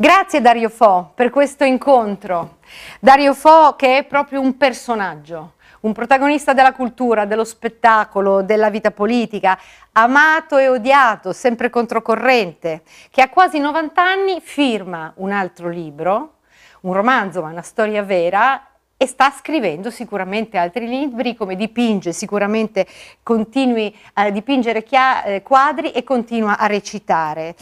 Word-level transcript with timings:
Grazie 0.00 0.40
Dario 0.40 0.70
Fo 0.70 1.12
per 1.14 1.28
questo 1.28 1.62
incontro. 1.64 2.60
Dario 3.00 3.34
Fo 3.34 3.76
che 3.76 3.98
è 3.98 4.04
proprio 4.04 4.40
un 4.40 4.56
personaggio, 4.56 5.56
un 5.80 5.92
protagonista 5.92 6.54
della 6.54 6.72
cultura, 6.72 7.26
dello 7.26 7.44
spettacolo, 7.44 8.40
della 8.40 8.70
vita 8.70 8.92
politica, 8.92 9.58
amato 9.92 10.56
e 10.56 10.70
odiato, 10.70 11.34
sempre 11.34 11.68
controcorrente, 11.68 12.80
che 13.10 13.20
a 13.20 13.28
quasi 13.28 13.58
90 13.58 14.02
anni 14.02 14.40
firma 14.40 15.12
un 15.16 15.32
altro 15.32 15.68
libro, 15.68 16.36
un 16.80 16.94
romanzo 16.94 17.42
ma 17.42 17.50
una 17.50 17.60
storia 17.60 18.02
vera 18.02 18.68
e 18.96 19.06
sta 19.06 19.30
scrivendo 19.30 19.90
sicuramente 19.90 20.56
altri 20.56 20.88
libri, 20.88 21.36
come 21.36 21.56
dipinge, 21.56 22.14
sicuramente 22.14 22.86
continui 23.22 23.94
a 24.14 24.30
dipingere 24.30 24.82
eh, 24.82 25.42
quadri 25.42 25.90
e 25.90 26.02
continua 26.04 26.56
a 26.56 26.64
recitare. 26.64 27.54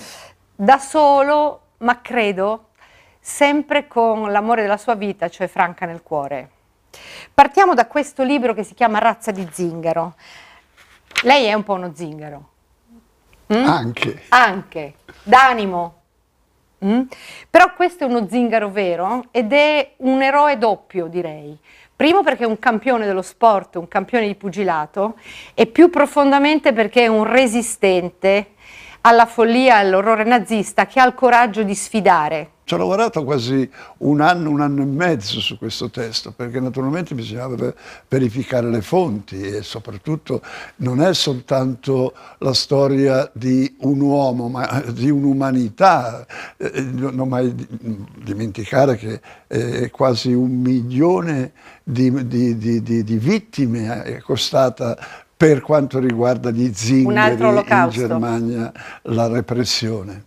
Da 0.55 0.79
solo, 0.79 1.62
ma 1.79 2.01
credo 2.01 2.69
sempre 3.21 3.87
con 3.87 4.30
l'amore 4.30 4.62
della 4.62 4.77
sua 4.77 4.95
vita, 4.95 5.29
cioè 5.29 5.48
Franca 5.48 5.87
nel 5.87 6.02
cuore. 6.02 6.51
Partiamo 7.33 7.75
da 7.75 7.87
questo 7.87 8.23
libro 8.23 8.55
che 8.55 8.65
si 8.65 8.75
chiama 8.75 8.98
Razza 8.98 9.30
di 9.30 9.47
zingaro. 9.51 10.15
Lei 11.23 11.47
è 11.47 11.52
un 11.52 11.62
po' 11.62 11.75
uno 11.75 11.93
zingaro. 11.95 12.49
Mm? 13.52 13.66
Anche. 13.66 14.23
Anche. 14.29 14.95
D'animo. 15.23 15.95
Mm? 16.85 17.02
Però 17.51 17.73
questo 17.75 18.05
è 18.05 18.07
uno 18.07 18.29
zingaro 18.29 18.71
vero 18.71 19.27
ed 19.30 19.52
è 19.52 19.95
un 19.99 20.23
eroe 20.23 20.59
doppio, 20.59 21.07
direi. 21.07 21.59
Primo 21.95 22.23
perché 22.23 22.45
è 22.45 22.47
un 22.47 22.60
campione 22.60 23.07
dello 23.07 23.23
sport, 23.23 23.74
un 23.74 23.88
campione 23.88 24.27
di 24.27 24.37
pugilato 24.37 25.19
e 25.55 25.66
più 25.66 25.91
profondamente 25.91 26.73
perché 26.73 27.02
è 27.02 27.09
un 27.09 27.24
resistente 27.24 28.52
alla 29.02 29.27
follia 29.27 29.77
e 29.77 29.87
all'orrore 29.87 30.25
nazista 30.25 30.87
che 30.87 31.01
ha 31.01 31.07
il 31.07 31.15
coraggio 31.15 31.62
di 31.62 31.75
sfidare. 31.75 32.51
Ci 32.69 32.75
ho 32.75 32.77
lavorato 32.77 33.24
quasi 33.24 33.66
un 33.98 34.21
anno, 34.21 34.51
un 34.51 34.61
anno 34.61 34.83
e 34.83 34.84
mezzo 34.84 35.41
su 35.41 35.57
questo 35.57 35.88
testo, 35.88 36.32
perché 36.32 36.60
naturalmente 36.60 37.15
bisognava 37.15 37.73
verificare 38.07 38.69
le 38.69 38.82
fonti 38.82 39.41
e 39.41 39.63
soprattutto 39.63 40.43
non 40.76 41.01
è 41.01 41.15
soltanto 41.15 42.13
la 42.41 42.52
storia 42.52 43.30
di 43.32 43.74
un 43.80 44.01
uomo, 44.01 44.51
ma 44.51 44.82
di 44.87 45.09
un'umanità. 45.09 46.26
Eh, 46.59 46.82
non 46.82 47.29
mai 47.29 47.54
dimenticare 48.23 48.96
che 48.96 49.21
è 49.46 49.88
quasi 49.91 50.35
un 50.35 50.60
milione 50.60 51.52
di, 51.82 52.26
di, 52.26 52.59
di, 52.59 52.82
di 52.82 53.16
vittime 53.16 54.02
è 54.02 54.19
costata 54.19 55.26
per 55.39 55.61
quanto 55.61 56.01
riguarda 56.01 56.51
gli 56.51 56.75
zingari 56.75 57.41
in 57.41 57.89
Germania, 57.91 58.73
la 59.03 59.29
repressione. 59.29 60.25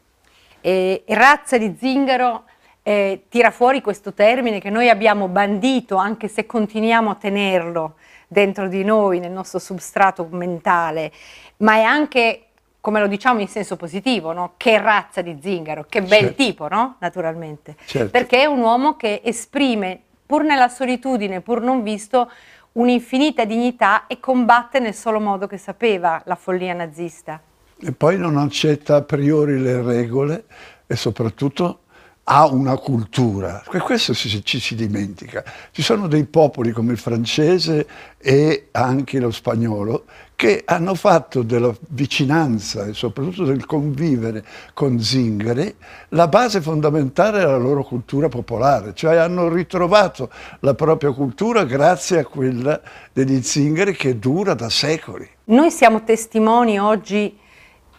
E, 0.62 1.04
razza 1.08 1.58
di 1.58 1.76
zingaro 1.78 2.46
eh, 2.82 3.26
tira 3.28 3.52
fuori 3.52 3.82
questo 3.82 4.14
termine 4.14 4.62
che 4.62 4.70
noi 4.70 4.88
abbiamo 4.88 5.28
bandito, 5.28 5.98
anche 5.98 6.30
se 6.30 6.46
continuiamo 6.46 7.10
a 7.10 7.16
tenerlo 7.16 7.96
dentro 8.26 8.70
di 8.70 8.86
noi, 8.86 9.20
nel 9.20 9.32
nostro 9.32 9.60
substrato 9.60 10.26
mentale, 10.32 11.12
ma 11.58 11.74
è 11.74 11.82
anche, 11.82 12.44
come 12.80 13.02
lo 13.02 13.08
diciamo 13.08 13.42
in 13.42 13.50
senso 13.50 13.76
positivo, 13.76 14.32
no? 14.32 14.54
che 14.56 14.78
razza 14.78 15.22
di 15.22 15.38
zingaro, 15.42 15.88
che 15.90 16.02
bel 16.04 16.20
certo. 16.20 16.36
tipo, 16.36 16.68
no? 16.70 16.96
naturalmente, 17.00 17.76
certo. 17.84 18.12
perché 18.12 18.44
è 18.44 18.46
un 18.46 18.60
uomo 18.60 18.96
che 18.96 19.20
esprime, 19.26 20.00
pur 20.26 20.46
nella 20.46 20.70
solitudine, 20.70 21.42
pur 21.42 21.60
non 21.62 21.84
visto, 21.84 22.32
un'infinita 22.74 23.46
dignità 23.46 24.08
e 24.08 24.20
combatte 24.20 24.80
nel 24.80 24.94
solo 24.94 25.20
modo 25.20 25.48
che 25.48 25.58
sapeva 25.58 26.22
la 26.26 26.36
follia 26.36 26.74
nazista. 26.74 27.42
E 27.78 27.92
poi 27.92 28.18
non 28.18 28.38
accetta 28.38 28.98
a 28.98 29.02
priori 29.02 29.60
le 29.60 29.82
regole 29.82 30.46
e 30.86 30.96
soprattutto 30.96 31.80
ha 32.24 32.46
una 32.46 32.78
cultura, 32.78 33.64
questo 33.84 34.14
ci, 34.14 34.44
ci, 34.44 34.60
si 34.60 34.76
dimentica. 34.76 35.44
Ci 35.72 35.82
sono 35.82 36.08
dei 36.08 36.26
popoli 36.26 36.72
come 36.72 36.92
il 36.92 36.98
francese 36.98 37.88
e 38.18 38.68
anche 38.72 39.20
lo 39.20 39.32
spagnolo 39.32 40.06
che 40.36 40.64
hanno 40.66 40.96
fatto 40.96 41.44
della 41.44 41.72
vicinanza 41.90 42.86
e 42.86 42.94
soprattutto 42.94 43.44
del 43.44 43.66
convivere 43.66 44.44
con 44.74 45.00
zingari 45.00 45.76
la 46.10 46.28
base 46.28 46.62
fondamentale 46.62 47.40
della 47.40 47.58
loro 47.58 47.84
cultura 47.84 48.28
popolare, 48.28 48.94
cioè 48.96 49.18
hanno 49.18 49.50
ritrovato 49.50 50.32
la 50.62 50.74
propria 50.74 51.12
cultura 51.12 51.64
grazie 51.64 52.20
a 52.20 52.26
quella 52.26 52.82
degli 53.14 53.42
zingari 53.42 53.96
che 53.96 54.18
dura 54.18 54.54
da 54.54 54.70
secoli. 54.70 55.28
Noi 55.46 55.70
siamo 55.70 56.04
testimoni 56.04 56.80
oggi 56.80 57.38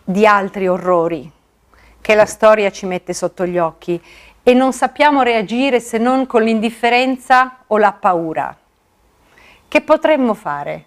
di 0.04 0.26
altri 0.26 0.66
orrori 0.66 1.30
che 2.02 2.14
la 2.14 2.26
storia 2.26 2.70
ci 2.70 2.84
mette 2.84 3.14
sotto 3.14 3.46
gli 3.46 3.56
occhi 3.56 3.98
e 4.42 4.52
non 4.52 4.72
sappiamo 4.74 5.22
reagire 5.22 5.80
se 5.80 5.96
non 5.96 6.26
con 6.26 6.42
l'indifferenza 6.42 7.64
o 7.68 7.78
la 7.78 7.92
paura. 7.92 8.54
Che 9.68 9.80
potremmo 9.80 10.34
fare? 10.34 10.84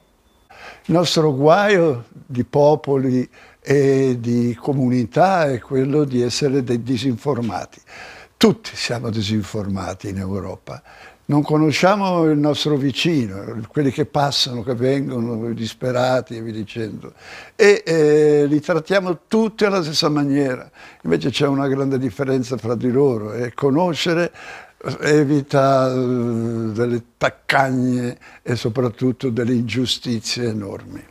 Il 0.86 0.94
nostro 0.94 1.34
guaio 1.34 2.06
di 2.12 2.44
popoli 2.44 3.28
e 3.59 4.18
di 4.20 4.56
comunità 4.59 5.46
è 5.46 5.59
quello 5.59 6.03
di 6.03 6.22
essere 6.22 6.64
dei 6.64 6.84
disinformati. 6.84 7.82
Tutti 8.38 8.76
siamo 8.76 9.09
disinformati 9.09 10.09
in 10.09 10.18
Europa 10.18 10.84
non 11.28 11.41
conosciamo 11.41 12.25
il 12.25 12.38
nostro 12.38 12.75
vicino, 12.75 13.62
quelli 13.68 13.91
che 13.91 14.06
passano, 14.06 14.62
che 14.62 14.75
vengono 14.75 15.52
disperati 15.53 16.38
e 16.38 16.41
via 16.41 16.53
dicendo, 16.53 17.13
e 17.56 17.81
eh, 17.86 18.46
li 18.47 18.59
trattiamo 18.59 19.22
tutti 19.28 19.66
alla 19.66 19.81
stessa 19.81 20.09
maniera. 20.09 20.69
Invece 21.02 21.31
c'è 21.31 21.47
una 21.47 21.68
grande 21.68 21.97
differenza 21.97 22.58
fra 22.58 22.75
di 22.75 22.91
loro 22.91 23.34
e 23.34 23.53
conoscere 23.53 24.31
evita 25.02 25.88
uh, 25.88 26.72
delle 26.72 27.02
taccagne 27.18 28.18
e 28.44 28.56
soprattutto 28.56 29.30
delle 29.30 29.53
ingiustizie 29.53 30.50
enormi. 30.50 31.03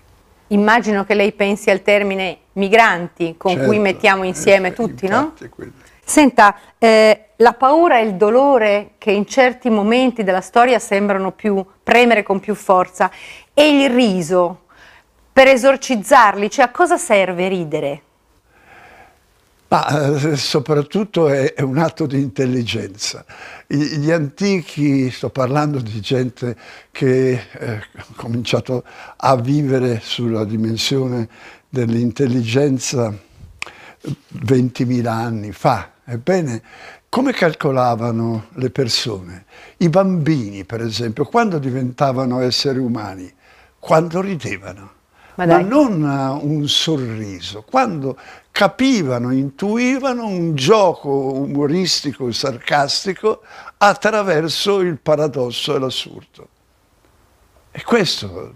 Immagino 0.49 1.05
che 1.05 1.15
lei 1.15 1.33
pensi 1.33 1.71
al 1.71 1.83
termine 1.83 2.39
migranti 2.53 3.35
con 3.37 3.53
certo, 3.53 3.67
cui 3.67 3.79
mettiamo 3.81 4.23
insieme 4.23 4.69
eh, 4.69 4.73
tutti, 4.75 5.09
no? 5.09 5.35
Quelli. 5.51 5.73
Senta, 6.05 6.57
eh, 6.79 7.29
la 7.37 7.55
paura 7.55 7.99
e 7.99 8.05
il 8.05 8.15
dolore 8.15 8.93
che 8.99 9.11
in 9.11 9.27
certi 9.27 9.71
momenti 9.71 10.23
della 10.23 10.41
storia 10.41 10.79
sembrano 10.79 11.33
più 11.33 11.65
premere 11.83 12.23
con 12.23 12.41
più 12.41 12.55
forza 12.55 13.11
e 13.53 13.83
il 13.83 13.91
riso 13.91 14.67
per 15.33 15.49
esorcizzarli, 15.49 16.51
cioè 16.51 16.67
a 16.67 16.71
cosa 16.71 16.97
serve 16.97 17.49
ridere? 17.49 18.03
Ma 19.67 20.15
eh, 20.15 20.37
soprattutto 20.37 21.29
è, 21.29 21.55
è, 21.55 21.63
un 21.63 21.79
atto 21.79 22.07
di 22.07 22.21
intelligenza. 22.21 23.25
I, 23.67 23.99
gli 23.99 24.13
antichi, 24.13 25.11
sto 25.11 25.31
parlando 25.31 25.81
di 25.81 26.01
gente 26.01 26.57
che 26.93 27.33
eh, 27.33 27.73
ha 27.73 28.05
cominciato 28.15 28.85
a 29.17 29.35
vivere 29.35 30.01
sulla 30.01 30.45
dimensione 30.45 31.29
dell'intelligenza 31.69 33.13
20.000 34.07 35.07
anni 35.07 35.51
fa, 35.51 35.91
Ebbene, 36.07 36.63
come 37.09 37.33
calcolavano 37.33 38.49
le 38.55 38.71
persone? 38.71 39.47
I 39.79 39.89
bambini, 39.89 40.65
per 40.65 40.83
esempio, 40.83 41.25
quando 41.25 41.59
diventavano 41.59 42.41
esseri 42.41 42.79
umani? 42.79 43.33
Quando 43.79 44.21
ridevano. 44.21 44.93
Ma, 45.37 45.47
ma 45.47 45.61
non 45.61 46.03
un 46.03 46.69
sorriso, 46.69 47.63
quando 47.63 48.17
capivano, 48.51 49.33
intuivano 49.33 50.27
un 50.27 50.55
gioco 50.55 51.09
umoristico 51.09 52.29
e 52.29 52.33
sarcastico 52.33 53.41
attraverso 53.79 54.81
il 54.81 54.99
paradosso 54.99 55.75
e 55.75 55.79
l'assurdo. 55.79 56.49
E 57.73 57.83
questo, 57.83 58.55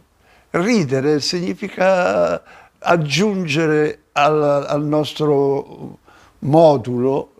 ridere 0.50 1.20
significa 1.20 2.42
aggiungere 2.78 4.02
al, 4.12 4.66
al 4.68 4.84
nostro 4.84 5.98
modulo 6.40 7.32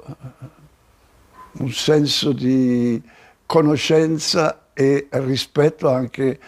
un 1.52 1.70
senso 1.72 2.32
di 2.32 3.02
conoscenza 3.46 4.66
e 4.72 5.08
rispetto 5.10 5.88
anche 5.88 6.38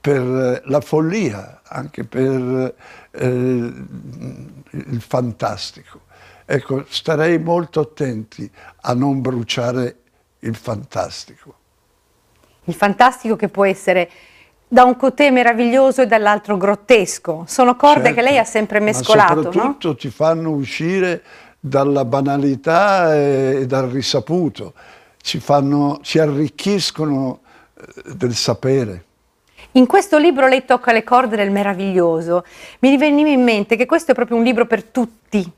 per 0.00 0.62
la 0.64 0.80
follia, 0.80 1.60
anche 1.64 2.04
per 2.04 2.74
eh, 3.10 3.24
il 3.24 5.00
fantastico. 5.00 6.06
Ecco, 6.44 6.84
starei 6.88 7.38
molto 7.38 7.80
attenti 7.80 8.50
a 8.82 8.94
non 8.94 9.20
bruciare 9.20 9.96
il 10.40 10.56
fantastico. 10.56 11.54
Il 12.64 12.74
fantastico 12.74 13.36
che 13.36 13.48
può 13.48 13.64
essere 13.64 14.10
da 14.66 14.84
un 14.84 14.96
cotè 14.96 15.30
meraviglioso 15.30 16.02
e 16.02 16.06
dall'altro 16.06 16.56
grottesco. 16.56 17.44
Sono 17.46 17.76
corde 17.76 18.04
certo, 18.04 18.14
che 18.16 18.22
lei 18.22 18.38
ha 18.38 18.44
sempre 18.44 18.80
mescolato, 18.80 19.34
ma 19.34 19.42
soprattutto 19.42 19.88
no? 19.88 19.94
ti 19.96 20.10
fanno 20.10 20.50
uscire 20.50 21.22
dalla 21.58 22.04
banalità 22.04 23.14
e, 23.16 23.66
dal 23.66 23.88
risaputo, 23.88 24.74
ci, 25.20 25.40
fanno, 25.40 25.98
ci 26.02 26.18
arricchiscono 26.18 27.40
eh, 27.74 28.14
del 28.14 28.34
sapere. 28.34 29.04
In 29.72 29.86
questo 29.86 30.18
libro 30.18 30.46
lei 30.46 30.64
tocca 30.64 30.92
le 30.92 31.04
corde 31.04 31.36
del 31.36 31.50
meraviglioso. 31.50 32.44
Mi 32.80 32.96
veniva 32.96 33.28
in 33.28 33.42
mente 33.42 33.76
che 33.76 33.86
questo 33.86 34.12
è 34.12 34.14
proprio 34.14 34.36
un 34.36 34.44
libro 34.44 34.66
per 34.66 34.84
tutti, 34.84 35.50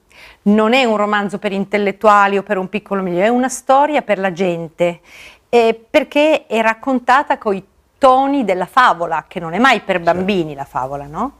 non 0.42 0.72
è 0.72 0.84
un 0.84 0.96
romanzo 0.96 1.38
per 1.38 1.52
intellettuali 1.52 2.36
o 2.38 2.42
per 2.42 2.58
un 2.58 2.68
piccolo 2.68 3.02
milione, 3.02 3.26
è 3.26 3.28
una 3.28 3.48
storia 3.48 4.02
per 4.02 4.18
la 4.18 4.32
gente, 4.32 5.00
eh, 5.48 5.86
perché 5.88 6.46
è 6.46 6.60
raccontata 6.60 7.38
con 7.38 7.54
i 7.54 7.64
toni 7.98 8.44
della 8.44 8.66
favola, 8.66 9.26
che 9.28 9.38
non 9.38 9.52
è 9.52 9.58
mai 9.58 9.80
per 9.80 10.00
bambini 10.00 10.54
la 10.54 10.64
favola, 10.64 11.06
no? 11.06 11.39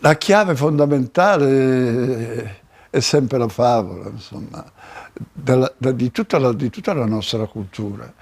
La 0.00 0.16
chiave 0.16 0.54
fondamentale 0.54 2.60
è 2.90 3.00
sempre 3.00 3.38
la 3.38 3.48
favola, 3.48 4.10
insomma, 4.10 4.64
della, 5.32 5.72
di, 5.78 6.10
tutta 6.10 6.38
la, 6.38 6.52
di 6.52 6.68
tutta 6.70 6.92
la 6.92 7.06
nostra 7.06 7.46
cultura. 7.46 8.12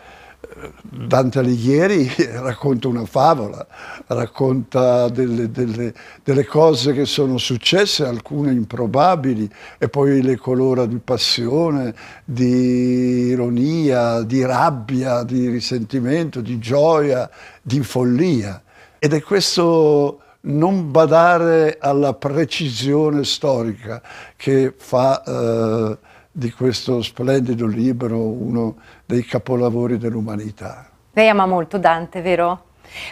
Dante 0.83 1.41
Alighieri 1.41 2.09
racconta 2.39 2.87
una 2.87 3.07
favola, 3.07 3.67
racconta 4.07 5.09
delle, 5.09 5.51
delle, 5.51 5.93
delle, 6.23 6.45
cose 6.45 6.93
che 6.93 7.07
sono 7.07 7.39
successe, 7.39 8.05
alcune 8.05 8.53
improbabili, 8.53 9.51
e 9.79 9.89
poi 9.89 10.23
le 10.23 10.37
colora 10.37 10.87
di 10.87 10.99
passione, 10.99 11.95
di 12.25 13.31
ironia, 13.31 14.23
di 14.23 14.45
rabbia, 14.45 15.25
di 15.25 15.49
risentimento, 15.49 16.41
di 16.41 16.59
gioia, 16.59 17.29
di 17.61 17.83
follia. 17.83 18.63
Ed 18.99 19.13
è 19.13 19.23
questo 19.23 20.21
non 20.47 20.91
badare 20.91 21.79
alla 21.81 22.15
precisione 22.15 23.25
storica 23.25 24.01
che 24.37 24.75
fa... 24.77 25.23
Eh, 25.23 26.13
di 26.37 26.51
questo 26.51 27.01
splendido 27.01 27.65
libro, 27.65 28.19
uno 28.19 28.75
dei 29.07 29.25
capolavori 29.25 29.99
dell'umanità. 29.99 30.89
Lei 31.13 31.29
ama 31.29 31.47
molto 31.47 31.79
Dante, 31.79 32.23
vero? 32.23 32.65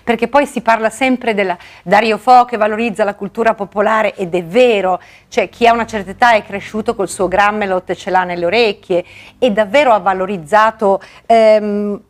Perché 0.03 0.27
poi 0.27 0.45
si 0.45 0.61
parla 0.61 0.91
sempre 0.91 1.33
della 1.33 1.57
Dario 1.85 2.19
Fo 2.19 2.45
che 2.45 2.57
valorizza 2.57 3.05
la 3.05 3.15
cultura 3.15 3.55
popolare 3.55 4.17
ed 4.17 4.35
è 4.35 4.43
vero, 4.43 5.01
cioè 5.29 5.49
chi 5.49 5.69
ha 5.69 5.73
una 5.73 5.87
certa 5.87 6.11
età 6.11 6.33
è 6.33 6.43
cresciuto 6.43 6.97
col 6.97 7.09
suo 7.09 7.29
Grammelot 7.29 7.91
e 7.91 7.95
ce 7.95 8.11
l'ha 8.11 8.25
nelle 8.25 8.45
orecchie 8.45 9.05
e 9.39 9.53
davvero 9.53 9.93
ha 9.93 10.01
valorizzato 10.01 11.01
ehm, 11.27 12.01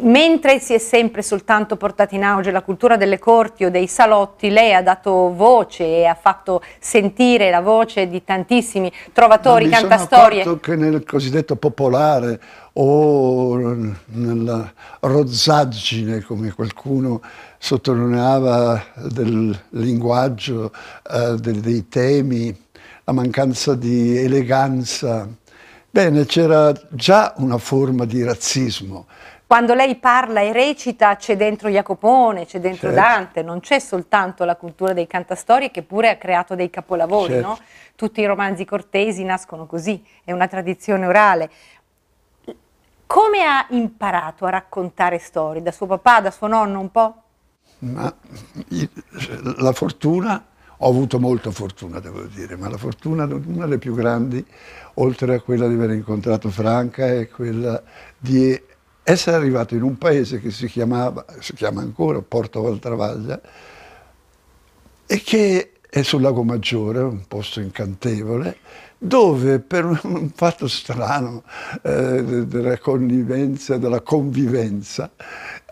Mentre 0.00 0.58
si 0.60 0.74
è 0.74 0.78
sempre 0.78 1.22
soltanto 1.22 1.76
portata 1.76 2.14
in 2.14 2.22
auge 2.22 2.50
la 2.50 2.60
cultura 2.60 2.98
delle 2.98 3.18
corti 3.18 3.64
o 3.64 3.70
dei 3.70 3.86
salotti, 3.86 4.50
lei 4.50 4.74
ha 4.74 4.82
dato 4.82 5.32
voce 5.34 5.84
e 5.84 6.04
ha 6.04 6.14
fatto 6.14 6.62
sentire 6.78 7.48
la 7.48 7.62
voce 7.62 8.06
di 8.06 8.22
tantissimi 8.22 8.92
trovatori, 9.12 9.68
cantastorie. 9.70 10.44
Mi 10.46 10.60
che 10.60 10.76
nel 10.76 11.02
cosiddetto 11.04 11.56
popolare 11.56 12.38
o 12.74 13.56
nella 13.56 14.70
rozzaggine, 15.00 16.20
come 16.22 16.52
qualcuno 16.52 17.22
sottolineava, 17.56 18.84
del 18.96 19.58
linguaggio, 19.70 20.72
eh, 21.10 21.36
dei, 21.36 21.60
dei 21.60 21.88
temi, 21.88 22.54
la 23.04 23.12
mancanza 23.12 23.74
di 23.74 24.18
eleganza, 24.18 25.26
bene, 25.88 26.26
c'era 26.26 26.70
già 26.90 27.32
una 27.38 27.56
forma 27.56 28.04
di 28.04 28.22
razzismo 28.22 29.06
quando 29.46 29.74
lei 29.74 29.94
parla 29.94 30.40
e 30.40 30.52
recita 30.52 31.14
c'è 31.14 31.36
dentro 31.36 31.68
Jacopone, 31.68 32.46
c'è 32.46 32.58
dentro 32.58 32.90
certo. 32.90 33.00
Dante, 33.00 33.42
non 33.42 33.60
c'è 33.60 33.78
soltanto 33.78 34.44
la 34.44 34.56
cultura 34.56 34.92
dei 34.92 35.06
cantastorie 35.06 35.70
che 35.70 35.82
pure 35.82 36.10
ha 36.10 36.16
creato 36.16 36.56
dei 36.56 36.68
capolavori, 36.68 37.34
certo. 37.34 37.46
no? 37.46 37.58
Tutti 37.94 38.20
i 38.20 38.26
romanzi 38.26 38.64
cortesi 38.64 39.22
nascono 39.22 39.66
così, 39.66 40.04
è 40.24 40.32
una 40.32 40.48
tradizione 40.48 41.06
orale. 41.06 41.50
Come 43.06 43.44
ha 43.44 43.66
imparato 43.70 44.46
a 44.46 44.50
raccontare 44.50 45.18
storie? 45.18 45.62
Da 45.62 45.70
suo 45.70 45.86
papà, 45.86 46.20
da 46.22 46.32
suo 46.32 46.48
nonno 46.48 46.80
un 46.80 46.90
po'? 46.90 47.22
Ma 47.78 48.12
la 49.58 49.72
fortuna, 49.72 50.44
ho 50.78 50.88
avuto 50.88 51.20
molta 51.20 51.52
fortuna 51.52 52.00
devo 52.00 52.22
dire, 52.22 52.56
ma 52.56 52.68
la 52.68 52.78
fortuna, 52.78 53.24
una 53.24 53.64
delle 53.64 53.78
più 53.78 53.94
grandi, 53.94 54.44
oltre 54.94 55.36
a 55.36 55.40
quella 55.40 55.68
di 55.68 55.74
aver 55.74 55.90
incontrato 55.90 56.50
Franca, 56.50 57.06
è 57.06 57.28
quella 57.28 57.80
di 58.18 58.65
essere 59.08 59.36
arrivato 59.36 59.76
in 59.76 59.82
un 59.82 59.96
paese 59.98 60.40
che 60.40 60.50
si 60.50 60.66
chiamava, 60.66 61.24
si 61.38 61.54
chiama 61.54 61.80
ancora 61.80 62.20
Porto 62.22 62.60
Valtravaglia, 62.60 63.40
e 65.06 65.22
che 65.22 65.74
è 65.88 66.02
sul 66.02 66.22
Lago 66.22 66.42
Maggiore, 66.42 67.02
un 67.02 67.24
posto 67.28 67.60
incantevole, 67.60 68.56
dove 68.98 69.60
per 69.60 69.84
un 69.84 70.30
fatto 70.34 70.66
strano 70.66 71.44
eh, 71.82 72.46
della 72.46 72.78
connivenza, 72.78 73.76
della 73.76 74.00
convivenza, 74.00 75.08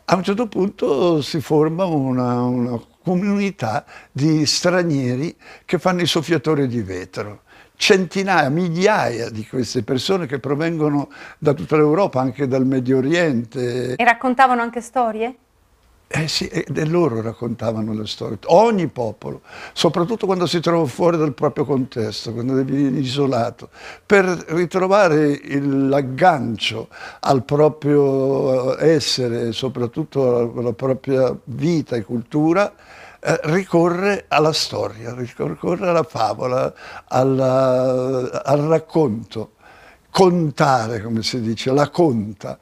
a 0.04 0.14
un 0.14 0.22
certo 0.22 0.46
punto 0.46 1.20
si 1.20 1.40
forma 1.40 1.86
una, 1.86 2.40
una 2.42 2.80
comunità 3.02 3.84
di 4.12 4.46
stranieri 4.46 5.34
che 5.64 5.80
fanno 5.80 6.02
i 6.02 6.06
soffiatori 6.06 6.68
di 6.68 6.82
vetro 6.82 7.42
centinaia, 7.76 8.48
migliaia 8.48 9.30
di 9.30 9.46
queste 9.46 9.82
persone 9.82 10.26
che 10.26 10.38
provengono 10.38 11.08
da 11.38 11.52
tutta 11.52 11.76
l'Europa, 11.76 12.20
anche 12.20 12.46
dal 12.46 12.66
Medio 12.66 12.98
Oriente. 12.98 13.94
E 13.96 14.04
raccontavano 14.04 14.62
anche 14.62 14.80
storie? 14.80 15.36
Eh 16.06 16.28
sì, 16.28 16.46
e 16.46 16.84
loro 16.84 17.20
raccontavano 17.22 17.92
le 17.92 18.06
storie, 18.06 18.38
ogni 18.46 18.86
popolo, 18.86 19.40
soprattutto 19.72 20.26
quando 20.26 20.46
si 20.46 20.60
trova 20.60 20.86
fuori 20.86 21.16
dal 21.16 21.34
proprio 21.34 21.64
contesto, 21.64 22.32
quando 22.32 22.62
viene 22.62 23.00
isolato, 23.00 23.70
per 24.06 24.24
ritrovare 24.48 25.40
l'aggancio 25.60 26.88
al 27.20 27.42
proprio 27.42 28.78
essere, 28.78 29.50
soprattutto 29.50 30.52
alla 30.56 30.72
propria 30.74 31.36
vita 31.44 31.96
e 31.96 32.04
cultura, 32.04 32.72
eh, 33.26 33.40
ricorre 33.44 34.26
alla 34.28 34.52
storia, 34.52 35.14
ricorre 35.14 35.88
alla 35.88 36.02
favola, 36.02 36.74
alla, 37.06 38.42
al 38.44 38.60
racconto, 38.60 39.52
contare, 40.10 41.00
come 41.00 41.22
si 41.22 41.40
dice, 41.40 41.72
la 41.72 41.88
conta. 41.88 42.58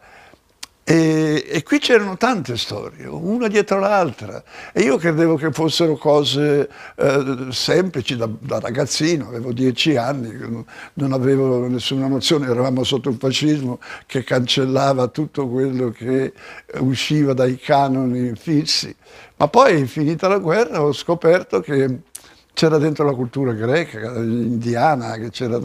E, 0.92 1.46
e, 1.48 1.62
qui 1.62 1.78
c'erano 1.78 2.18
tante 2.18 2.58
storie, 2.58 3.06
una 3.06 3.48
dietro 3.48 3.78
l'altra, 3.78 4.42
e 4.74 4.82
io 4.82 4.98
credevo 4.98 5.36
che 5.36 5.50
fossero 5.50 5.96
cose 5.96 6.68
eh, 6.96 7.46
semplici 7.48 8.14
da, 8.14 8.28
da, 8.38 8.60
ragazzino, 8.60 9.28
avevo 9.28 9.54
dieci 9.54 9.96
anni, 9.96 10.66
non 10.92 11.12
avevo 11.12 11.66
nessuna 11.66 12.08
nozione, 12.08 12.46
eravamo 12.46 12.84
sotto 12.84 13.08
un 13.08 13.16
fascismo 13.16 13.80
che 14.04 14.22
cancellava 14.22 15.06
tutto 15.06 15.48
quello 15.48 15.88
che 15.92 16.34
usciva 16.80 17.32
dai 17.32 17.56
canoni 17.56 18.34
fissi, 18.36 18.94
ma 19.36 19.48
poi 19.48 19.86
finita 19.86 20.28
la 20.28 20.36
guerra 20.36 20.82
ho 20.82 20.92
scoperto 20.92 21.60
che 21.60 22.00
c'era 22.52 22.76
dentro 22.76 23.06
la 23.06 23.14
cultura 23.14 23.54
greca, 23.54 23.98
indiana, 24.18 25.16
che 25.16 25.30
c'era 25.30 25.58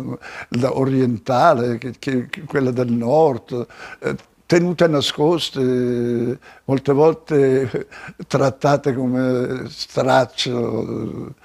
orientale, 0.70 1.78
che, 1.80 1.96
che, 2.00 2.30
quella 2.46 2.72
del 2.72 2.94
nord, 2.94 3.68
eh, 4.00 4.16
tenute 4.48 4.88
nascoste, 4.88 6.40
molte 6.64 6.94
volte 6.94 7.88
trattate 8.26 8.96
come 8.96 9.66
straccio 9.68 11.36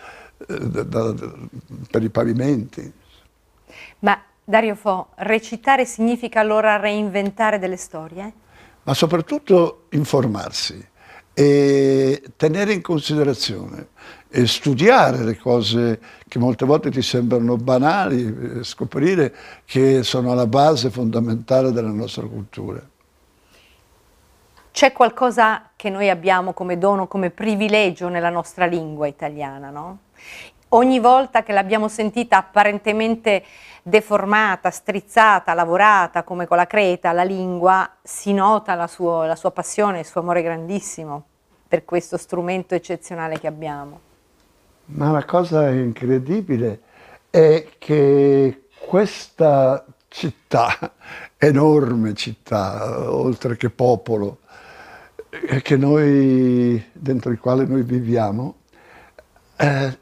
eh, 0.49 0.59
da, 0.69 0.83
da, 0.85 1.15
per 1.91 2.03
i 2.03 2.09
pavimenti. 2.09 2.91
Ma 3.99 4.23
Dario 4.43 4.77
Fo, 4.77 5.09
recitare 5.17 5.85
significa 5.85 6.41
allora 6.41 6.77
reinventare 6.77 7.59
delle 7.59 7.77
storie? 7.77 8.33
Ma 8.85 8.95
soprattutto 8.95 9.87
informarsi 9.91 10.89
e 11.35 12.23
tenere 12.37 12.73
in 12.73 12.83
considerazione 12.83 13.89
e 14.29 14.47
studiare 14.47 15.25
le 15.25 15.37
cose 15.37 16.01
che 16.29 16.39
molte 16.39 16.65
volte 16.65 16.91
ti 16.91 17.03
sembrano 17.03 17.57
banali, 17.57 18.65
scoprire 18.65 19.35
che 19.65 20.03
sono 20.03 20.33
alla 20.33 20.47
base 20.47 20.91
fondamentale 20.91 21.73
della 21.73 21.91
nostra 21.91 22.27
cultura. 22.27 22.91
C'è 24.73 24.93
qualcosa 24.93 25.71
che 25.77 25.91
noi 25.91 26.09
abbiamo 26.09 26.55
come 26.55 26.79
dono, 26.79 27.07
come 27.07 27.29
privilegio 27.29 28.09
nella 28.09 28.31
nostra 28.31 28.65
lingua 28.65 29.07
italiana, 29.07 29.69
no? 29.69 29.99
Ogni 30.71 30.99
volta 30.99 31.43
che 31.43 31.53
l'abbiamo 31.53 31.89
sentita 31.89 32.39
apparentemente 32.39 33.45
deformata, 33.83 34.71
strizzata, 34.71 35.53
lavorata 35.53 36.23
come 36.23 36.47
con 36.47 36.57
la 36.57 36.67
creta, 36.67 37.13
la 37.13 37.23
lingua, 37.23 37.97
si 38.03 38.33
nota 38.33 38.75
la, 38.75 38.87
sua, 38.87 39.27
la 39.27 39.37
sua 39.37 39.51
passione, 39.51 39.99
il 39.99 40.07
suo 40.07 40.23
amore 40.23 40.41
grandissimo 40.41 41.25
per 41.69 41.85
questo 41.85 42.17
strumento 42.17 42.75
eccezionale 42.75 43.39
che 43.39 43.47
abbiamo. 43.47 44.01
Ma 44.87 45.11
la 45.11 45.25
cosa 45.27 45.69
incredibile 45.69 46.81
è 47.29 47.67
che 47.77 48.69
questa 48.87 49.85
città, 50.09 50.93
enorme 51.37 52.15
città, 52.15 53.11
oltre 53.13 53.57
che 53.57 53.69
popolo, 53.69 54.39
noi, 55.77 56.85
dentro 56.93 57.31
il 57.31 57.39
quale 57.39 57.65
noi 57.65 57.83
viviamo, 57.83 58.57
eh, 59.57 59.99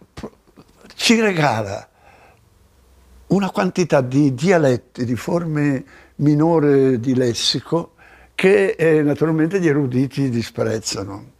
ci 0.94 1.20
regala 1.20 1.88
una 3.28 3.50
quantità 3.50 4.00
di 4.00 4.34
dialetti, 4.34 5.04
di 5.04 5.14
forme 5.14 5.84
minore 6.16 6.98
di 6.98 7.14
lessico 7.14 7.92
che 8.34 8.70
eh, 8.70 9.02
naturalmente 9.02 9.60
gli 9.60 9.68
eruditi 9.68 10.30
disprezzano. 10.30 11.38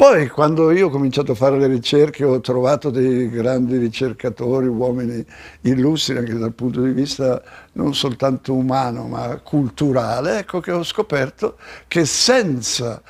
Poi 0.00 0.28
quando 0.28 0.70
io 0.70 0.86
ho 0.86 0.90
cominciato 0.90 1.32
a 1.32 1.34
fare 1.34 1.58
le 1.58 1.66
ricerche 1.66 2.24
ho 2.24 2.40
trovato 2.40 2.88
dei 2.88 3.28
grandi 3.28 3.76
ricercatori, 3.76 4.66
uomini 4.66 5.22
illustri 5.62 6.16
anche 6.16 6.32
dal 6.34 6.54
punto 6.54 6.80
di 6.82 6.92
vista 6.92 7.42
non 7.72 7.94
soltanto 7.94 8.54
umano 8.54 9.06
ma 9.08 9.38
culturale, 9.42 10.38
ecco 10.38 10.60
che 10.60 10.72
ho 10.72 10.82
scoperto 10.82 11.58
che 11.86 12.06
senza 12.06 13.02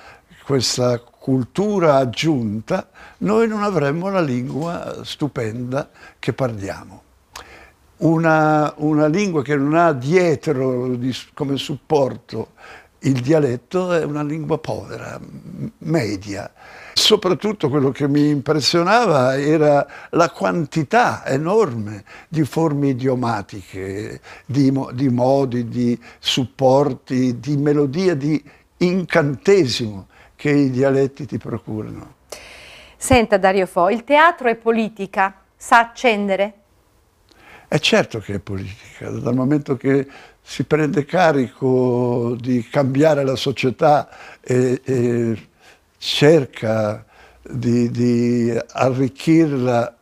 questa 0.51 0.99
cultura 0.99 1.99
aggiunta 1.99 2.89
noi 3.19 3.47
non 3.47 3.63
avremmo 3.63 4.11
la 4.11 4.21
lingua 4.21 5.05
stupenda 5.05 5.89
che 6.19 6.33
parliamo. 6.33 7.03
Una, 7.99 8.75
una 8.79 9.07
lingua 9.07 9.45
che 9.45 9.55
non 9.55 9.77
ha 9.77 9.93
dietro 9.93 10.97
di, 10.97 11.15
come 11.35 11.57
supporto 11.57 12.49
il 13.03 13.21
dialetto 13.21 13.93
è 13.93 14.03
una 14.03 14.25
lingua 14.25 14.59
povera, 14.59 15.21
media. 15.79 16.53
Soprattutto 16.95 17.69
quello 17.69 17.93
che 17.93 18.09
mi 18.09 18.29
impressionava 18.29 19.39
era 19.39 19.87
la 20.11 20.31
quantità 20.31 21.25
enorme 21.27 22.03
di 22.29 22.43
forme 22.43 22.89
idiomatiche, 22.89 24.21
di, 24.47 24.77
di 24.95 25.09
modi, 25.11 25.69
di 25.69 25.97
supporti, 26.19 27.39
di 27.39 27.57
melodie, 27.57 28.17
di 28.17 28.43
incantesimo 28.79 30.09
che 30.41 30.49
i 30.49 30.71
dialetti 30.71 31.27
ti 31.27 31.37
procurano. 31.37 32.15
Senta 32.97 33.37
Dario 33.37 33.67
Fo, 33.67 33.91
il 33.91 34.05
teatro 34.05 34.49
è 34.49 34.57
politica, 34.57 35.43
sa 35.55 35.81
accendere? 35.81 36.55
È 37.69 37.79
certo 37.79 38.21
che 38.21 38.37
è 38.37 38.39
politica, 38.39 39.11
dal 39.11 39.35
momento 39.35 39.77
che 39.77 40.09
si 40.41 40.65
prende 40.65 41.05
carico 41.05 42.39
di 42.41 42.67
cambiare 42.71 43.23
la 43.23 43.37
società 43.37 44.09
e, 44.41 44.81
e 44.83 45.49
cerca 45.99 47.05
di, 47.43 47.91
di, 47.91 48.59
arricchirla 48.67 49.95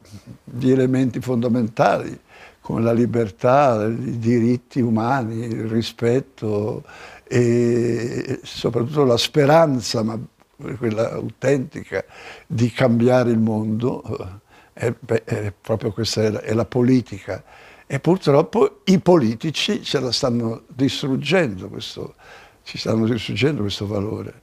di 0.45 0.71
elementi 0.71 1.19
fondamentali 1.19 2.17
come 2.61 2.83
la 2.83 2.93
libertà, 2.93 3.87
i 3.87 4.19
diritti 4.19 4.81
umani, 4.81 5.47
il 5.47 5.69
rispetto 5.69 6.85
e 7.29 8.41
soprattutto 8.43 9.05
la 9.05 9.17
speranza, 9.17 10.03
ma 10.03 10.19
quella 10.79 11.13
autentica, 11.13 12.05
di 12.47 12.71
cambiare 12.71 13.31
il 13.31 13.39
mondo, 13.39 14.41
è, 14.73 14.93
è 15.25 15.53
proprio 15.61 15.93
questa 15.93 16.23
è 16.23 16.31
la, 16.31 16.41
è 16.41 16.53
la 16.55 16.65
politica 16.65 17.45
e 17.91 18.01
purtroppo 18.01 18.81
i 18.85 18.99
politici 18.99 19.83
ce 19.83 19.99
la 19.99 20.13
stanno 20.13 20.65
distruggendo 20.67 21.69
questo, 21.69 22.17
ci 22.63 22.77
stanno 22.77 23.07
distruggendo 23.07 23.63
questo 23.63 23.87
valore. 23.87 24.43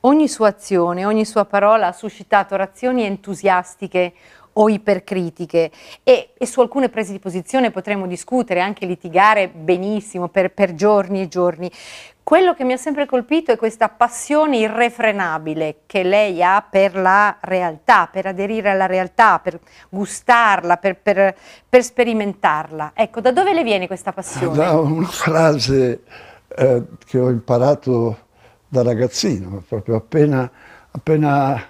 Ogni 0.00 0.26
sua 0.26 0.48
azione, 0.48 1.04
ogni 1.04 1.26
sua 1.26 1.44
parola 1.44 1.88
ha 1.88 1.92
suscitato 1.92 2.56
reazioni 2.56 3.04
entusiastiche 3.04 4.14
o 4.54 4.68
ipercritiche 4.68 5.70
e, 6.02 6.30
e, 6.36 6.46
su 6.46 6.60
alcune 6.60 6.88
prese 6.88 7.12
di 7.12 7.18
posizione 7.18 7.70
potremmo 7.70 8.06
discutere, 8.06 8.60
anche 8.60 8.86
litigare 8.86 9.48
benissimo 9.48 10.28
per, 10.28 10.52
per 10.52 10.74
giorni 10.74 11.22
e 11.22 11.28
giorni. 11.28 11.70
Quello 12.22 12.54
che 12.54 12.62
mi 12.62 12.72
ha 12.72 12.76
sempre 12.76 13.04
colpito 13.04 13.50
è 13.50 13.56
questa 13.56 13.88
passione 13.88 14.58
irrefrenabile 14.58 15.78
che 15.86 16.04
lei 16.04 16.42
ha 16.42 16.64
per 16.68 16.94
la 16.94 17.36
realtà, 17.40 18.08
per 18.10 18.26
aderire 18.26 18.70
alla 18.70 18.86
realtà, 18.86 19.40
per 19.40 19.58
gustarla, 19.88 20.76
per, 20.76 20.98
per, 20.98 21.34
per 21.68 21.82
sperimentarla. 21.82 22.92
Ecco, 22.94 23.20
da 23.20 23.32
dove 23.32 23.52
le 23.52 23.64
viene 23.64 23.88
questa 23.88 24.12
passione? 24.12 24.56
Da 24.56 24.78
una 24.78 25.08
frase 25.08 26.02
eh, 26.46 26.82
che 27.04 27.18
ho 27.18 27.28
imparato 27.28 28.18
da 28.68 28.82
ragazzino, 28.82 29.62
proprio 29.68 29.96
appena, 29.96 30.48
appena 30.92 31.60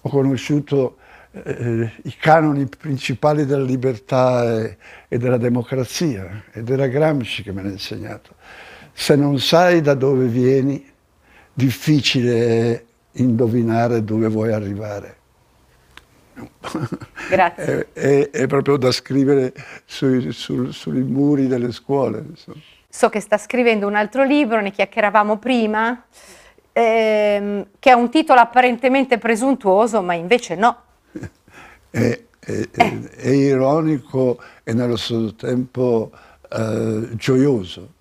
ho 0.00 0.08
conosciuto 0.08 0.96
eh, 1.44 1.92
i 2.02 2.14
canoni 2.16 2.66
principali 2.66 3.44
della 3.44 3.64
libertà 3.64 4.60
e, 4.60 4.76
e 5.08 5.18
della 5.18 5.38
democrazia, 5.38 6.44
ed 6.52 6.68
era 6.70 6.86
Gramsci 6.86 7.42
che 7.42 7.52
me 7.52 7.62
l'ha 7.62 7.70
insegnato 7.70 8.34
se 8.98 9.14
non 9.14 9.38
sai 9.38 9.82
da 9.82 9.92
dove 9.92 10.24
vieni, 10.24 10.82
difficile 11.52 12.72
è 12.72 12.84
indovinare 13.12 14.02
dove 14.02 14.26
vuoi 14.28 14.52
arrivare. 14.54 15.16
Grazie. 17.28 17.88
è, 17.92 18.00
è, 18.00 18.30
è, 18.30 18.46
proprio 18.46 18.78
da 18.78 18.90
scrivere 18.90 19.52
sui, 19.84 20.32
sul, 20.32 20.72
sui 20.72 21.02
muri 21.02 21.46
delle 21.46 21.72
scuole. 21.72 22.24
Insomma. 22.26 22.56
So 22.88 23.10
che 23.10 23.20
sta 23.20 23.36
scrivendo 23.36 23.86
un 23.86 23.96
altro 23.96 24.24
libro, 24.24 24.62
ne 24.62 24.70
chiacchieravamo 24.70 25.36
prima, 25.36 26.06
ehm, 26.72 27.66
che 27.78 27.90
ha 27.90 27.96
un 27.96 28.08
titolo 28.08 28.40
apparentemente 28.40 29.18
presuntuoso, 29.18 30.00
ma 30.00 30.14
invece 30.14 30.54
no. 30.54 30.84
È, 31.90 32.20
è, 32.38 32.68
eh. 32.70 33.10
è, 33.10 33.28
ironico 33.28 34.38
e 34.62 34.72
nello 34.72 34.96
stesso 34.96 35.34
tempo 35.34 36.10
eh, 36.50 37.08
gioioso 37.14 37.94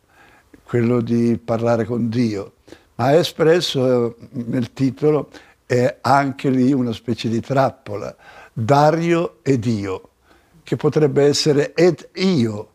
quello 0.64 1.02
di 1.02 1.40
parlare 1.44 1.86
con 1.86 2.10
Dio, 2.10 2.54
ma 2.96 3.12
è 3.12 3.18
espresso 3.18 4.08
eh, 4.08 4.16
nel 4.46 4.74
titolo 4.74 5.30
è 5.66 5.98
anche 6.02 6.50
lì 6.50 6.74
una 6.74 6.94
specie 6.94 7.30
di 7.30 7.40
trappola, 7.40 8.16
Dario 8.54 9.38
e 9.42 9.58
Dio, 9.58 10.10
che 10.64 10.76
potrebbe 10.76 11.24
essere 11.24 11.74
ed 11.74 12.10
io, 12.16 12.70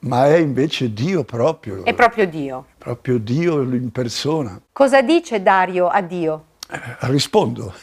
ma 0.00 0.26
è 0.26 0.36
invece 0.36 0.92
Dio 0.92 1.24
proprio. 1.24 1.84
È 1.84 1.94
proprio 1.94 2.26
Dio. 2.26 2.66
Proprio 2.78 3.18
Dio 3.18 3.62
in 3.62 3.90
persona. 3.90 4.60
Cosa 4.72 5.02
dice 5.02 5.42
Dario 5.42 5.88
a 5.88 6.00
Dio? 6.00 6.44
Rispondo. 7.00 7.74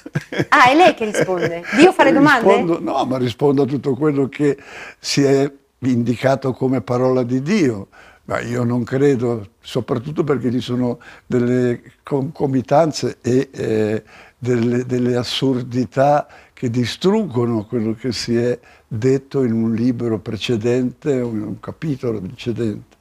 Ah, 0.49 0.69
è 0.69 0.75
lei 0.75 0.93
che 0.93 1.05
risponde? 1.05 1.63
Dio 1.75 1.91
fa 1.91 2.03
le 2.03 2.13
domande? 2.13 2.47
Rispondo, 2.47 2.79
no, 2.79 3.05
ma 3.05 3.17
rispondo 3.17 3.63
a 3.63 3.65
tutto 3.65 3.95
quello 3.95 4.27
che 4.29 4.57
si 4.99 5.23
è 5.23 5.51
indicato 5.79 6.53
come 6.53 6.81
parola 6.81 7.23
di 7.23 7.41
Dio. 7.41 7.87
Ma 8.25 8.41
io 8.41 8.63
non 8.65 8.83
credo, 8.83 9.51
soprattutto 9.61 10.23
perché 10.23 10.51
ci 10.51 10.59
sono 10.59 10.99
delle 11.25 11.81
concomitanze 12.03 13.19
e 13.21 13.49
eh, 13.53 14.03
delle, 14.37 14.85
delle, 14.85 15.15
assurdità 15.15 16.27
che 16.51 16.69
distruggono 16.69 17.65
quello 17.65 17.93
che 17.93 18.11
si 18.11 18.35
è 18.35 18.59
detto 18.85 19.43
in 19.43 19.53
un 19.53 19.73
libro 19.73 20.19
precedente 20.19 21.21
o 21.21 21.29
in 21.29 21.41
un 21.41 21.59
capitolo 21.61 22.19
precedente. 22.19 22.97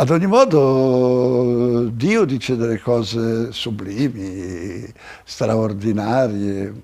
Ad 0.00 0.10
ogni 0.10 0.28
modo 0.28 1.88
Dio 1.92 2.24
dice 2.24 2.54
delle 2.54 2.78
cose 2.78 3.50
sublimi, 3.50 4.86
straordinarie, 5.24 6.82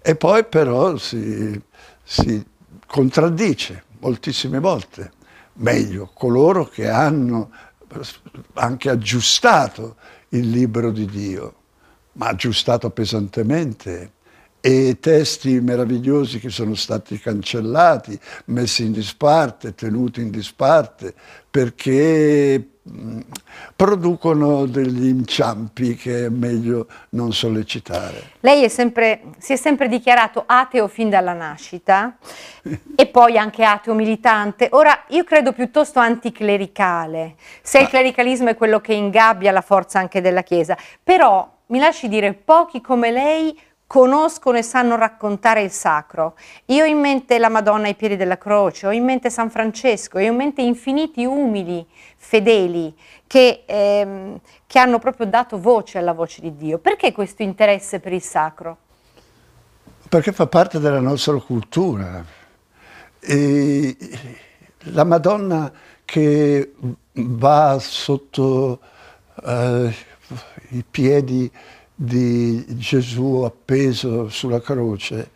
e 0.00 0.16
poi 0.16 0.46
però 0.46 0.96
si, 0.96 1.60
si 2.02 2.42
contraddice 2.86 3.84
moltissime 4.00 4.60
volte. 4.60 5.12
Meglio, 5.56 6.10
coloro 6.14 6.64
che 6.64 6.88
hanno 6.88 7.50
anche 8.54 8.88
aggiustato 8.88 9.96
il 10.30 10.48
libro 10.48 10.90
di 10.90 11.04
Dio, 11.04 11.54
ma 12.12 12.28
aggiustato 12.28 12.88
pesantemente, 12.88 14.10
e 14.66 14.96
testi 14.98 15.60
meravigliosi 15.60 16.40
che 16.40 16.48
sono 16.48 16.74
stati 16.74 17.18
cancellati, 17.18 18.18
messi 18.46 18.86
in 18.86 18.92
disparte, 18.92 19.74
tenuti 19.74 20.22
in 20.22 20.30
disparte, 20.30 21.12
perché 21.50 22.66
producono 23.76 24.64
degli 24.64 25.06
inciampi 25.06 25.96
che 25.96 26.24
è 26.24 26.28
meglio 26.30 26.86
non 27.10 27.34
sollecitare. 27.34 28.30
Lei 28.40 28.64
è 28.64 28.68
sempre, 28.68 29.20
si 29.36 29.52
è 29.52 29.56
sempre 29.56 29.86
dichiarato 29.86 30.44
ateo 30.46 30.88
fin 30.88 31.10
dalla 31.10 31.34
nascita 31.34 32.16
e 32.96 33.06
poi 33.08 33.36
anche 33.36 33.64
ateo 33.64 33.92
militante. 33.92 34.68
Ora 34.70 35.04
io 35.08 35.24
credo 35.24 35.52
piuttosto 35.52 35.98
anticlericale, 35.98 37.34
se 37.60 37.80
il 37.80 37.88
clericalismo 37.88 38.48
è 38.48 38.56
quello 38.56 38.80
che 38.80 38.94
ingabbia 38.94 39.52
la 39.52 39.60
forza 39.60 39.98
anche 39.98 40.22
della 40.22 40.42
Chiesa, 40.42 40.74
però 41.02 41.52
mi 41.66 41.78
lasci 41.78 42.08
dire, 42.08 42.32
pochi 42.32 42.80
come 42.80 43.10
lei 43.10 43.54
conoscono 43.86 44.58
e 44.58 44.62
sanno 44.62 44.96
raccontare 44.96 45.62
il 45.62 45.70
sacro. 45.70 46.34
Io 46.66 46.84
ho 46.84 46.86
in 46.86 46.98
mente 46.98 47.38
la 47.38 47.48
Madonna 47.48 47.86
ai 47.86 47.94
piedi 47.94 48.16
della 48.16 48.38
croce, 48.38 48.86
ho 48.86 48.92
in 48.92 49.04
mente 49.04 49.30
San 49.30 49.50
Francesco, 49.50 50.18
ho 50.18 50.20
in 50.20 50.34
mente 50.34 50.62
infiniti 50.62 51.24
umili, 51.24 51.86
fedeli, 52.16 52.94
che, 53.26 53.64
ehm, 53.66 54.40
che 54.66 54.78
hanno 54.78 54.98
proprio 54.98 55.26
dato 55.26 55.60
voce 55.60 55.98
alla 55.98 56.12
voce 56.12 56.40
di 56.40 56.56
Dio. 56.56 56.78
Perché 56.78 57.12
questo 57.12 57.42
interesse 57.42 58.00
per 58.00 58.12
il 58.12 58.22
sacro? 58.22 58.78
Perché 60.08 60.32
fa 60.32 60.46
parte 60.46 60.78
della 60.78 61.00
nostra 61.00 61.38
cultura. 61.38 62.24
E 63.20 63.96
la 64.92 65.04
Madonna 65.04 65.72
che 66.04 66.74
va 67.12 67.78
sotto 67.78 68.80
eh, 69.44 69.94
i 70.70 70.84
piedi 70.88 71.50
di 71.94 72.64
Gesù 72.76 73.42
appeso 73.44 74.28
sulla 74.28 74.60
croce 74.60 75.30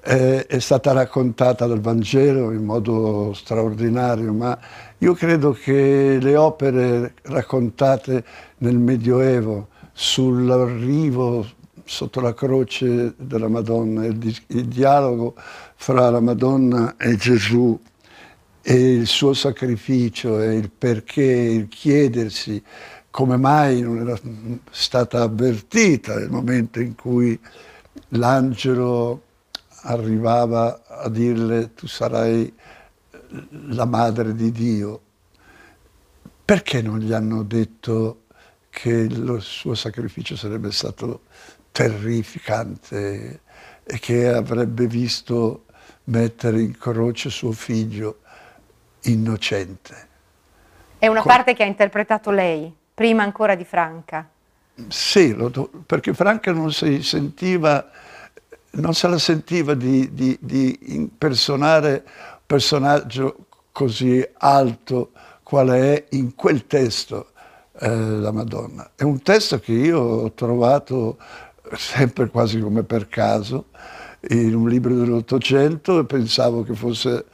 è, 0.00 0.46
è 0.46 0.58
stata 0.58 0.92
raccontata 0.92 1.66
dal 1.66 1.80
Vangelo 1.80 2.50
in 2.52 2.64
modo 2.64 3.32
straordinario, 3.34 4.32
ma 4.32 4.58
io 4.98 5.12
credo 5.14 5.52
che 5.52 6.18
le 6.20 6.36
opere 6.36 7.14
raccontate 7.22 8.24
nel 8.58 8.78
Medioevo 8.78 9.68
sull'arrivo 9.92 11.46
sotto 11.84 12.20
la 12.20 12.34
croce 12.34 13.14
della 13.16 13.48
Madonna, 13.48 14.04
il, 14.06 14.16
di- 14.16 14.36
il 14.48 14.66
dialogo 14.66 15.34
fra 15.74 16.10
la 16.10 16.20
Madonna 16.20 16.96
e 16.96 17.16
Gesù 17.16 17.78
e 18.62 18.92
il 18.92 19.06
suo 19.06 19.32
sacrificio 19.32 20.40
e 20.40 20.54
il 20.54 20.70
perché, 20.70 21.22
il 21.22 21.68
chiedersi 21.68 22.62
come 23.10 23.36
mai 23.36 23.80
non 23.80 23.98
era 23.98 24.18
stata 24.70 25.22
avvertita 25.22 26.16
nel 26.16 26.30
momento 26.30 26.80
in 26.80 26.94
cui 26.94 27.38
l'angelo 28.08 29.22
arrivava 29.82 30.82
a 30.86 31.08
dirle 31.08 31.74
tu 31.74 31.86
sarai 31.86 32.52
la 33.68 33.84
madre 33.84 34.34
di 34.34 34.50
Dio. 34.50 35.00
Perché 36.44 36.80
non 36.80 36.98
gli 36.98 37.12
hanno 37.12 37.42
detto 37.42 38.22
che 38.70 38.90
il 38.90 39.38
suo 39.40 39.74
sacrificio 39.74 40.36
sarebbe 40.36 40.72
stato 40.72 41.22
terrificante 41.72 43.40
e 43.84 43.98
che 43.98 44.28
avrebbe 44.28 44.86
visto 44.86 45.64
mettere 46.04 46.60
in 46.60 46.76
croce 46.76 47.28
suo 47.28 47.52
figlio 47.52 48.20
innocente? 49.02 50.06
È 50.98 51.06
una 51.06 51.22
parte 51.22 51.54
che 51.54 51.62
ha 51.62 51.66
interpretato 51.66 52.30
lei, 52.30 52.74
prima 52.98 53.22
ancora 53.22 53.54
di 53.54 53.64
Franca. 53.64 54.28
Sì, 54.88 55.32
perché 55.86 56.12
Franca 56.14 56.50
non 56.50 56.72
si 56.72 57.00
sentiva, 57.04 57.88
non 58.70 58.92
se 58.92 59.06
la 59.06 59.18
sentiva 59.18 59.74
di, 59.74 60.12
di, 60.12 60.36
di 60.40 60.76
impersonare 60.94 62.02
un 62.04 62.38
personaggio 62.44 63.46
così 63.70 64.28
alto 64.38 65.12
quale 65.44 65.94
è 65.94 66.04
in 66.16 66.34
quel 66.34 66.66
testo 66.66 67.28
eh, 67.78 67.88
la 67.88 68.32
Madonna. 68.32 68.90
È 68.96 69.04
un 69.04 69.22
testo 69.22 69.60
che 69.60 69.72
io 69.72 70.00
ho 70.00 70.32
trovato 70.32 71.18
sempre 71.76 72.28
quasi 72.30 72.58
come 72.58 72.82
per 72.82 73.06
caso 73.06 73.66
in 74.30 74.56
un 74.56 74.68
libro 74.68 74.94
dell'Ottocento 74.94 76.00
e 76.00 76.04
pensavo 76.04 76.64
che 76.64 76.74
fosse 76.74 77.26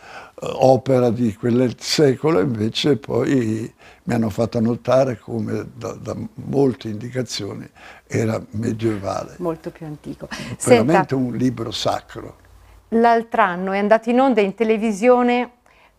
opera 0.52 1.10
di 1.10 1.34
quel 1.34 1.74
secolo, 1.78 2.40
invece 2.40 2.96
poi 2.96 3.72
mi 4.04 4.14
hanno 4.14 4.30
fatto 4.30 4.60
notare 4.60 5.18
come 5.18 5.66
da, 5.74 5.92
da 5.92 6.14
molte 6.34 6.88
indicazioni 6.88 7.68
era 8.06 8.40
medievale. 8.50 9.36
Molto 9.38 9.70
più 9.70 9.86
antico. 9.86 10.28
Veramente 10.64 10.92
Senta, 10.92 11.16
un 11.16 11.34
libro 11.36 11.70
sacro. 11.70 12.36
L'altro 12.88 13.42
anno 13.42 13.72
è 13.72 13.78
andata 13.78 14.10
in 14.10 14.20
onda 14.20 14.40
in 14.40 14.54
televisione 14.54 15.52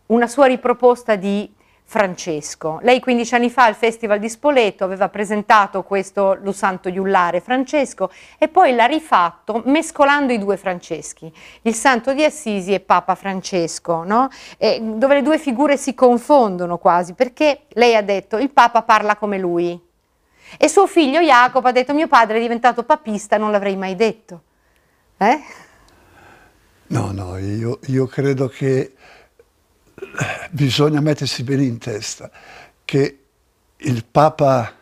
una 0.07 0.27
sua 0.27 0.45
riproposta 0.45 1.15
di 1.15 1.51
Francesco. 1.87 2.79
Lei 2.81 2.99
15 2.99 3.35
anni 3.35 3.49
fa 3.49 3.65
al 3.65 3.75
Festival 3.75 4.19
di 4.19 4.27
Spoleto 4.27 4.83
aveva 4.83 5.07
presentato 5.07 5.83
questo 5.83 6.37
Lo 6.41 6.51
Santo 6.51 6.89
Iullare 6.89 7.39
Francesco 7.39 8.11
e 8.37 8.47
poi 8.47 8.73
l'ha 8.73 8.85
rifatto 8.85 9.61
mescolando 9.65 10.33
i 10.33 10.39
due 10.39 10.57
Franceschi, 10.57 11.31
il 11.61 11.75
Santo 11.75 12.13
di 12.13 12.23
Assisi 12.23 12.73
e 12.73 12.79
Papa 12.79 13.15
Francesco, 13.15 14.03
no? 14.03 14.29
dove 14.57 15.13
le 15.13 15.21
due 15.21 15.37
figure 15.37 15.77
si 15.77 15.93
confondono 15.93 16.77
quasi 16.77 17.13
perché 17.13 17.61
lei 17.69 17.95
ha 17.95 18.01
detto 18.01 18.37
il 18.37 18.49
Papa 18.49 18.81
parla 18.81 19.15
come 19.15 19.37
lui 19.37 19.79
e 20.57 20.67
suo 20.67 20.87
figlio 20.87 21.21
Jacopo 21.21 21.67
ha 21.67 21.71
detto 21.71 21.93
mio 21.93 22.07
padre 22.07 22.37
è 22.37 22.41
diventato 22.41 22.83
papista, 22.83 23.37
non 23.37 23.51
l'avrei 23.51 23.75
mai 23.75 23.95
detto. 23.95 24.41
Eh? 25.17 25.39
No, 26.87 27.11
no, 27.11 27.37
io, 27.37 27.79
io 27.87 28.05
credo 28.05 28.47
che 28.47 28.93
bisogna 30.51 30.99
mettersi 30.99 31.43
bene 31.43 31.63
in 31.63 31.77
testa 31.77 32.29
che 32.83 33.19
il 33.77 34.05
Papa 34.09 34.73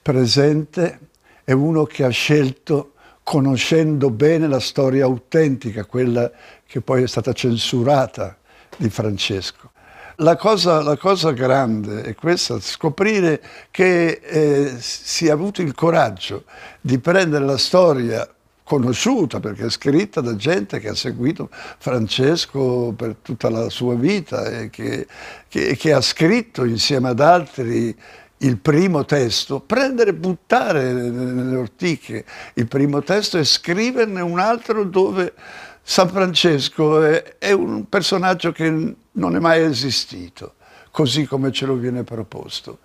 presente 0.00 0.98
è 1.44 1.52
uno 1.52 1.84
che 1.84 2.04
ha 2.04 2.10
scelto 2.10 2.92
conoscendo 3.22 4.10
bene 4.10 4.48
la 4.48 4.60
storia 4.60 5.04
autentica, 5.04 5.84
quella 5.84 6.30
che 6.66 6.80
poi 6.80 7.02
è 7.02 7.06
stata 7.06 7.32
censurata 7.32 8.36
di 8.76 8.90
Francesco. 8.90 9.70
La 10.16 10.36
cosa, 10.36 10.82
la 10.82 10.96
cosa 10.96 11.32
grande 11.32 12.02
è 12.02 12.14
questa, 12.14 12.60
scoprire 12.60 13.42
che 13.70 14.20
eh, 14.22 14.76
si 14.78 15.26
è 15.26 15.30
avuto 15.30 15.62
il 15.62 15.74
coraggio 15.74 16.44
di 16.80 16.98
prendere 16.98 17.44
la 17.44 17.58
storia 17.58 18.28
conosciuta 18.72 19.38
perché 19.38 19.66
è 19.66 19.70
scritta 19.70 20.22
da 20.22 20.34
gente 20.34 20.80
che 20.80 20.88
ha 20.88 20.94
seguito 20.94 21.50
Francesco 21.50 22.94
per 22.96 23.16
tutta 23.20 23.50
la 23.50 23.68
sua 23.68 23.94
vita 23.96 24.46
e 24.46 24.70
che, 24.70 25.06
che, 25.46 25.76
che 25.76 25.92
ha 25.92 26.00
scritto 26.00 26.64
insieme 26.64 27.10
ad 27.10 27.20
altri 27.20 27.94
il 28.38 28.56
primo 28.56 29.04
testo, 29.04 29.60
prendere 29.60 30.10
e 30.10 30.14
buttare 30.14 30.90
nelle 30.90 31.54
ortiche 31.54 32.24
il 32.54 32.66
primo 32.66 33.02
testo 33.02 33.36
e 33.36 33.44
scriverne 33.44 34.22
un 34.22 34.38
altro 34.38 34.84
dove 34.84 35.34
San 35.82 36.08
Francesco 36.08 37.02
è, 37.02 37.36
è 37.36 37.52
un 37.52 37.86
personaggio 37.90 38.52
che 38.52 38.94
non 39.12 39.36
è 39.36 39.38
mai 39.38 39.62
esistito, 39.62 40.54
così 40.90 41.26
come 41.26 41.52
ce 41.52 41.66
lo 41.66 41.74
viene 41.74 42.04
proposto 42.04 42.78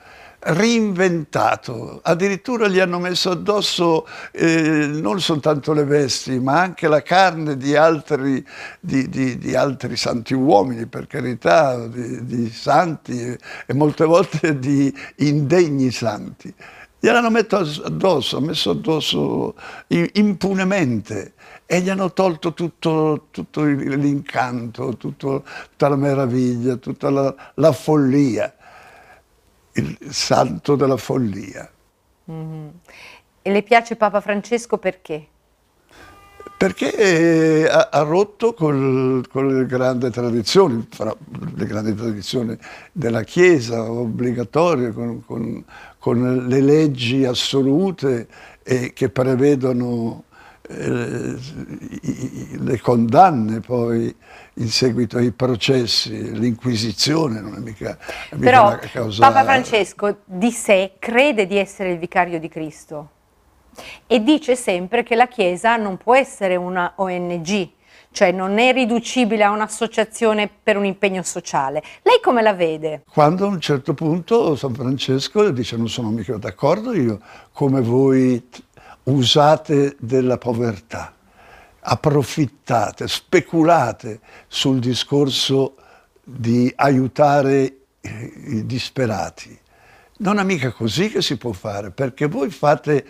reinventato, 0.48 2.00
addirittura 2.04 2.68
gli 2.68 2.80
hanno 2.80 3.00
messo 3.00 3.32
addosso 3.32 4.08
eh, 4.32 4.88
non 4.88 5.20
soltanto 5.20 5.74
le 5.74 5.84
vesti, 5.84 6.40
ma 6.40 6.62
anche 6.62 6.88
la 6.88 7.02
carne 7.02 7.58
di 7.58 7.76
altri, 7.76 8.46
di, 8.80 9.10
di, 9.10 9.38
di 9.38 9.56
altri 9.56 9.98
santi 9.98 10.34
uomini, 10.34 10.86
per 10.86 11.08
carità, 11.08 11.88
di, 11.88 12.50
santi 12.50 13.38
e, 13.66 13.74
molte 13.74 14.06
volte 14.06 14.58
di 14.60 14.94
indegni 15.18 15.92
santi. 15.92 16.54
Gliel'hanno 17.00 17.30
messo 17.30 17.84
addosso, 17.84 18.42
messo 18.42 18.72
addosso 18.72 19.56
impunemente 20.14 21.34
e 21.66 21.82
gli 21.82 21.90
hanno 21.90 22.12
tolto 22.12 22.54
tutto, 22.54 23.28
tutto 23.30 23.64
l'incanto, 23.64 24.98
tutta 24.98 25.44
la 25.78 25.96
meraviglia, 25.96 26.78
tutta 26.78 27.10
la, 27.10 27.36
la 27.56 27.72
follia 27.72 28.57
il 29.78 29.98
santo 30.10 30.76
della 30.76 30.98
follia. 30.98 31.70
Mm-hmm. 32.32 32.68
E 33.42 33.52
le 33.52 33.64
piace 33.64 33.96
Papa 33.96 34.20
Francesco 34.22 34.78
perché? 34.78 35.28
Perché 36.58 36.96
eh, 36.96 37.68
ha, 37.70 37.90
ha, 37.92 38.02
rotto 38.02 38.54
con, 38.54 39.24
con 39.30 39.48
le 39.48 39.66
grandi 39.68 40.10
tradizioni, 40.10 40.88
fra 40.90 41.16
le 41.56 41.66
grandi 41.66 41.94
tradizioni 41.94 42.58
della 42.92 43.24
Chiesa, 43.24 43.90
obbligatorie, 43.90 44.92
con, 44.92 45.24
con, 45.24 45.64
con 46.00 46.48
le 46.48 46.62
leggi 46.62 47.26
assolute 47.26 48.28
eh, 48.64 48.92
che 48.92 49.10
prevedono 49.10 50.24
le 50.70 51.40
condanne 52.82 53.62
poi 53.62 54.14
in 54.56 54.68
seguito 54.68 55.18
ai 55.18 55.32
processi, 55.32 56.38
l'inquisizione 56.38 57.40
non 57.40 57.56
è 57.56 57.60
mica, 57.60 57.98
è 58.30 58.36
mica 58.36 58.50
Però 58.50 58.68
una 58.68 58.80
causa... 58.80 59.26
Papa 59.26 59.44
Francesco 59.46 60.18
di 60.26 60.52
sé 60.52 60.94
crede 61.00 61.48
di 61.48 61.58
essere 61.58 61.92
il 61.92 62.00
vicario 62.00 62.40
di 62.40 62.50
Cristo 62.50 63.12
e 64.06 64.22
dice 64.22 64.56
sempre 64.58 65.04
che 65.04 65.16
la 65.16 65.28
Chiesa 65.28 65.78
non 65.78 65.96
può 65.98 66.16
essere 66.16 66.56
una 66.58 66.94
ONG, 66.96 67.70
cioè 68.12 68.32
non 68.32 68.58
è 68.58 68.74
riducibile 68.74 69.44
a 69.44 69.52
un'associazione 69.52 70.50
per 70.64 70.76
un 70.76 70.86
impegno 70.86 71.22
sociale. 71.24 71.82
Lei 72.02 72.20
come 72.22 72.42
la 72.42 72.54
vede? 72.54 73.04
Quando 73.10 73.46
a 73.46 73.50
un 73.50 73.62
certo 73.62 73.94
punto 73.94 74.56
San 74.56 74.74
Francesco 74.74 75.50
dice 75.52 75.78
non 75.78 75.88
sono 75.88 76.10
mica 76.10 76.36
d'accordo 76.38 76.94
io 76.94 77.20
come 77.54 77.80
voi 77.80 78.50
usate 79.08 79.96
della 80.00 80.38
povertà, 80.38 81.14
approfittate, 81.80 83.08
speculate 83.08 84.20
sul 84.48 84.80
discorso 84.80 85.76
di 86.24 86.72
aiutare 86.76 87.78
i 88.02 88.66
disperati. 88.66 89.58
Non 90.20 90.40
è 90.40 90.44
mica 90.44 90.72
così 90.72 91.10
che 91.10 91.22
si 91.22 91.38
può 91.38 91.52
fare, 91.52 91.92
perché 91.92 92.28
voi 92.28 92.50
fate, 92.50 93.06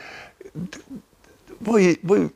voi, 1.60 1.98
voi 2.04 2.32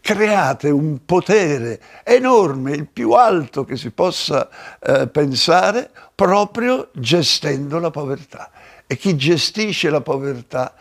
create 0.00 0.68
un 0.68 1.04
potere 1.04 1.80
enorme, 2.04 2.72
il 2.72 2.86
più 2.86 3.12
alto 3.12 3.64
che 3.64 3.76
si 3.76 3.90
possa 3.90 4.48
eh, 4.80 5.06
pensare, 5.06 5.90
proprio 6.14 6.90
gestendo 6.92 7.78
la 7.78 7.90
povertà. 7.90 8.50
E 8.86 8.96
chi 8.96 9.16
gestisce 9.16 9.88
la 9.88 10.00
povertà 10.00 10.74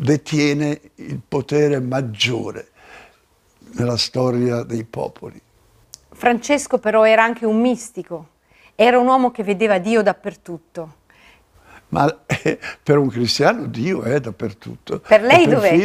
detiene 0.00 0.80
il 0.96 1.20
potere 1.26 1.78
maggiore 1.78 2.68
nella 3.72 3.98
storia 3.98 4.62
dei 4.62 4.84
popoli. 4.84 5.40
Francesco 6.12 6.78
però 6.78 7.04
era 7.04 7.22
anche 7.22 7.44
un 7.44 7.60
mistico, 7.60 8.28
era 8.74 8.98
un 8.98 9.06
uomo 9.06 9.30
che 9.30 9.42
vedeva 9.44 9.78
Dio 9.78 10.02
dappertutto. 10.02 10.94
Ma 11.88 12.22
eh, 12.26 12.58
per 12.82 12.98
un 12.98 13.08
cristiano 13.08 13.66
Dio 13.66 14.02
è 14.02 14.20
dappertutto. 14.20 15.00
Per 15.00 15.22
lei 15.22 15.46
dov'è? 15.46 15.76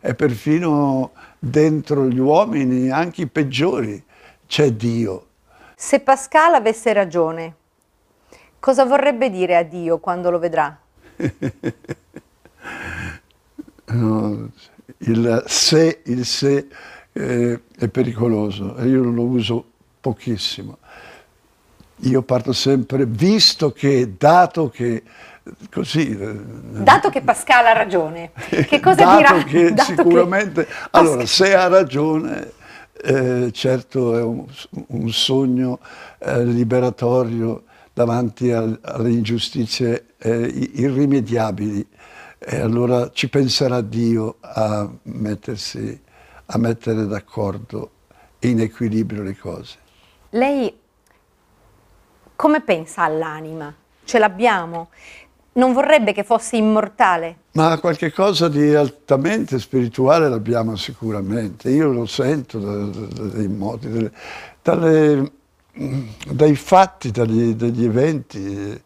È 0.00 0.14
perfino 0.14 1.12
dentro 1.38 2.06
gli 2.06 2.18
uomini, 2.18 2.90
anche 2.90 3.22
i 3.22 3.26
peggiori, 3.26 4.02
c'è 4.46 4.70
Dio. 4.70 5.26
Se 5.74 6.00
Pascal 6.00 6.54
avesse 6.54 6.92
ragione, 6.92 7.54
cosa 8.60 8.84
vorrebbe 8.84 9.28
dire 9.30 9.56
a 9.56 9.62
Dio 9.62 9.98
quando 9.98 10.30
lo 10.30 10.38
vedrà? 10.38 10.78
No, 13.96 14.50
il 14.98 15.44
se, 15.46 16.00
il 16.04 16.24
se 16.24 16.66
eh, 17.12 17.60
è 17.76 17.88
pericoloso 17.88 18.76
e 18.76 18.86
io 18.88 19.02
lo 19.02 19.22
uso 19.22 19.64
pochissimo. 20.00 20.78
Io 22.00 22.22
parto 22.22 22.52
sempre, 22.52 23.06
visto 23.06 23.72
che, 23.72 24.16
dato 24.18 24.68
che, 24.68 25.02
così... 25.70 26.10
Eh, 26.10 26.34
dato 26.82 27.08
che 27.08 27.22
Pascal 27.22 27.66
ha 27.66 27.72
ragione, 27.72 28.32
che 28.36 28.80
cosa 28.80 29.02
dato 29.02 29.16
dirà? 29.16 29.44
Che 29.44 29.72
dato 29.72 29.94
sicuramente, 29.94 30.66
che 30.66 30.72
allora, 30.90 31.24
se 31.24 31.54
ha 31.54 31.68
ragione, 31.68 32.52
eh, 33.02 33.50
certo 33.52 34.18
è 34.18 34.22
un, 34.22 34.44
un 34.88 35.10
sogno 35.10 35.78
eh, 36.18 36.44
liberatorio 36.44 37.64
davanti 37.94 38.52
al, 38.52 38.78
alle 38.82 39.10
ingiustizie 39.10 40.08
eh, 40.18 40.70
irrimediabili 40.74 41.86
e 42.48 42.60
allora 42.60 43.10
ci 43.10 43.28
penserà 43.28 43.80
Dio 43.80 44.36
a, 44.40 44.88
mettersi, 45.02 46.00
a 46.46 46.58
mettere 46.58 47.04
d'accordo 47.06 47.90
in 48.40 48.60
equilibrio 48.60 49.24
le 49.24 49.36
cose. 49.36 49.76
Lei 50.30 50.72
come 52.36 52.60
pensa 52.60 53.02
all'anima? 53.02 53.74
Ce 54.04 54.18
l'abbiamo? 54.20 54.90
Non 55.54 55.72
vorrebbe 55.72 56.12
che 56.12 56.22
fosse 56.22 56.56
immortale? 56.56 57.38
Ma 57.52 57.80
qualche 57.80 58.12
cosa 58.12 58.48
di 58.48 58.74
altamente 58.74 59.58
spirituale 59.58 60.28
l'abbiamo 60.28 60.76
sicuramente. 60.76 61.70
Io 61.70 61.90
lo 61.90 62.06
sento 62.06 62.60
dai 62.60 63.48
modi, 63.48 64.08
dalle, 64.62 65.32
dai 66.30 66.54
fatti, 66.54 67.10
dagli, 67.10 67.54
dagli 67.54 67.84
eventi 67.84 68.80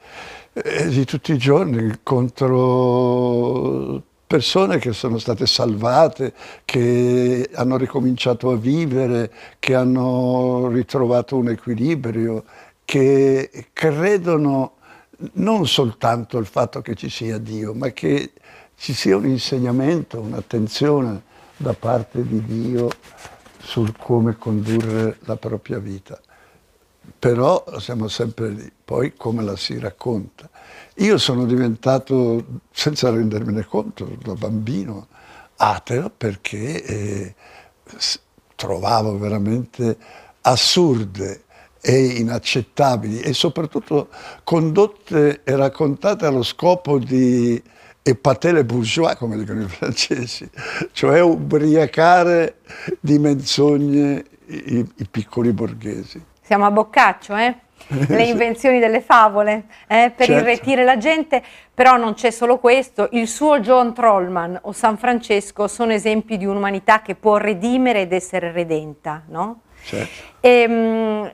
eh, 0.53 0.89
di 0.89 1.05
tutti 1.05 1.33
i 1.33 1.39
giorni 1.39 2.01
contro 2.03 4.03
persone 4.27 4.79
che 4.79 4.93
sono 4.93 5.19
state 5.19 5.47
salvate, 5.47 6.33
che 6.65 7.49
hanno 7.53 7.77
ricominciato 7.77 8.51
a 8.51 8.57
vivere, 8.57 9.33
che 9.59 9.75
hanno 9.75 10.69
ritrovato 10.69 11.37
un 11.37 11.49
equilibrio, 11.49 12.45
che 12.85 13.69
credono 13.73 14.75
non 15.35 15.67
soltanto 15.67 16.39
al 16.39 16.47
fatto 16.47 16.81
che 16.81 16.95
ci 16.95 17.11
sia 17.11 17.39
Dio, 17.39 17.75
ma 17.75 17.91
che 17.91 18.33
ci 18.77 18.95
sia 18.95 19.17
un 19.17 19.27
insegnamento, 19.27 20.21
un'attenzione 20.21 21.23
da 21.57 21.75
parte 21.75 22.27
di 22.27 22.43
Dio 22.45 22.89
sul 23.59 23.95
come 23.97 24.37
condurre 24.37 25.19
la 25.25 25.37
propria 25.37 25.79
vita. 25.79 26.19
Però 27.21 27.63
siamo 27.79 28.09
sempre 28.09 28.49
lì, 28.49 28.73
poi 28.83 29.15
come 29.15 29.45
la 29.45 29.55
si 29.55 29.79
racconta. 29.79 30.49
Io 30.97 31.19
sono 31.19 31.45
diventato, 31.45 32.63
senza 32.73 33.11
rendermene 33.11 33.67
conto, 33.67 34.17
da 34.23 34.33
bambino, 34.33 35.07
ateo 35.57 36.11
perché 36.17 36.83
eh, 36.83 37.35
trovavo 38.57 39.19
veramente 39.19 39.97
assurde 40.41 41.45
e 41.83 42.05
inaccettabili 42.07 43.21
e 43.21 43.35
soprattutto 43.35 44.09
condotte 44.43 45.43
e 45.45 45.57
raccontate 45.57 46.25
allo 46.25 46.43
scopo 46.43 46.99
di 46.99 47.63
epatele 48.03 48.65
bourgeois, 48.65 49.17
come 49.17 49.37
dicono 49.37 49.63
i 49.63 49.69
francesi, 49.69 50.49
cioè 50.93 51.21
ubriacare 51.21 52.61
di 52.99 53.19
menzogne 53.19 54.25
i, 54.47 54.79
i 54.97 55.07
piccoli 55.11 55.53
borghesi. 55.53 56.29
Siamo 56.51 56.67
a 56.67 56.73
Boccaccio, 56.73 57.37
eh? 57.37 57.55
le 58.09 58.25
invenzioni 58.25 58.81
delle 58.81 59.01
favole 59.01 59.67
eh, 59.87 60.13
per 60.17 60.27
certo. 60.27 60.33
irretire 60.33 60.83
la 60.83 60.97
gente, 60.97 61.41
però 61.73 61.97
non 61.97 62.15
c'è 62.15 62.33
solo 62.33 62.59
questo, 62.59 63.09
il 63.13 63.29
suo 63.29 63.61
John 63.61 63.95
Trollman 63.95 64.59
o 64.63 64.73
San 64.73 64.99
Francesco 64.99 65.69
sono 65.69 65.93
esempi 65.93 66.37
di 66.37 66.47
un'umanità 66.47 67.03
che 67.03 67.15
può 67.15 67.37
redimere 67.37 68.01
ed 68.01 68.13
essere 68.13 68.51
redenta, 68.51 69.23
no? 69.29 69.61
Certo. 69.85 70.25
E, 70.41 70.49
ehm, 70.51 71.33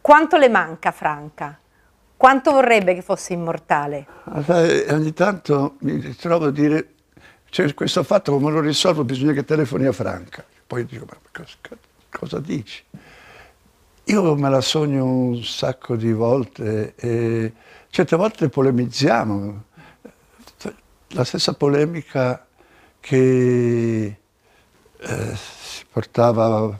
quanto 0.00 0.36
le 0.38 0.48
manca 0.48 0.90
Franca? 0.90 1.56
Quanto 2.16 2.50
vorrebbe 2.50 2.94
che 2.94 3.02
fosse 3.02 3.32
immortale? 3.32 4.06
ogni 4.88 5.12
tanto 5.12 5.76
mi 5.82 6.16
trovo 6.16 6.46
a 6.46 6.50
dire, 6.50 6.94
c'è 7.48 7.72
questo 7.74 8.02
fatto 8.02 8.32
come 8.32 8.50
lo 8.50 8.58
risolvo, 8.58 9.04
bisogna 9.04 9.34
che 9.34 9.44
telefoni 9.44 9.86
a 9.86 9.92
Franca. 9.92 10.44
Poi 10.66 10.84
dico, 10.84 11.04
ma 11.08 11.16
cosa, 11.30 11.54
cosa 12.10 12.40
dici? 12.40 12.82
Io 14.10 14.34
me 14.34 14.50
la 14.50 14.60
sogno 14.60 15.04
un 15.04 15.44
sacco 15.44 15.94
di 15.94 16.12
volte 16.12 16.96
e 16.96 17.52
certe 17.90 18.16
volte 18.16 18.48
polemizziamo. 18.48 19.66
La 21.10 21.22
stessa 21.22 21.54
polemica 21.54 22.44
che 22.98 24.18
eh, 24.96 25.36
si 25.36 25.84
portava 25.92 26.76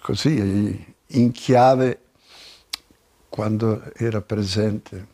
così 0.00 0.94
in 1.08 1.30
chiave 1.32 2.04
quando 3.28 3.92
era 3.96 4.22
presente. 4.22 5.06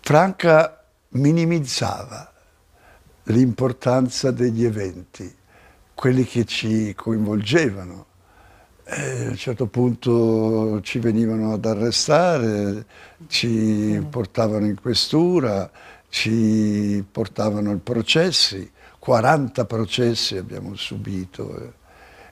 Franca 0.00 0.84
minimizzava 1.12 2.30
l'importanza 3.22 4.30
degli 4.32 4.66
eventi, 4.66 5.34
quelli 5.94 6.24
che 6.24 6.44
ci 6.44 6.94
coinvolgevano. 6.94 8.07
E 8.90 9.26
a 9.26 9.28
un 9.28 9.36
certo 9.36 9.66
punto 9.66 10.80
ci 10.80 10.98
venivano 10.98 11.52
ad 11.52 11.66
arrestare, 11.66 12.86
ci 13.26 14.02
portavano 14.08 14.64
in 14.64 14.80
questura, 14.80 15.70
ci 16.08 17.04
portavano 17.10 17.72
ai 17.72 17.76
processi, 17.76 18.70
40 18.98 19.66
processi 19.66 20.38
abbiamo 20.38 20.74
subito. 20.74 21.74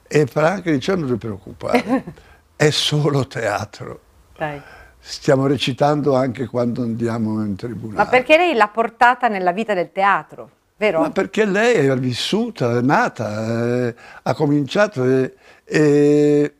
E 0.08 0.24
Franca 0.24 0.70
dice 0.70 0.94
non 0.94 1.10
ti 1.10 1.16
preoccupare, 1.16 2.04
è 2.56 2.70
solo 2.70 3.26
teatro. 3.26 4.00
Dai. 4.34 4.58
Stiamo 4.98 5.46
recitando 5.46 6.16
anche 6.16 6.46
quando 6.46 6.82
andiamo 6.82 7.44
in 7.44 7.54
tribunale. 7.54 7.98
Ma 7.98 8.06
perché 8.06 8.38
lei 8.38 8.54
l'ha 8.54 8.68
portata 8.68 9.28
nella 9.28 9.52
vita 9.52 9.74
del 9.74 9.92
teatro, 9.92 10.50
vero? 10.78 11.00
Ma 11.00 11.10
perché 11.10 11.44
lei 11.44 11.86
è 11.86 11.96
vissuta, 11.98 12.78
è 12.78 12.80
nata, 12.80 13.88
è, 13.88 13.94
ha 14.22 14.34
cominciato 14.34 15.04
e, 15.04 15.34
e 15.68 16.54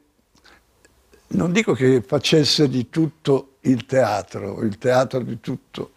non 1.29 1.53
dico 1.53 1.73
che 1.75 2.03
facesse 2.03 2.69
di 2.69 2.91
tutto 2.91 3.57
il 3.61 3.87
teatro, 3.87 4.63
il 4.63 4.79
teatro 4.79 5.21
di 5.21 5.41
tutto, 5.41 5.93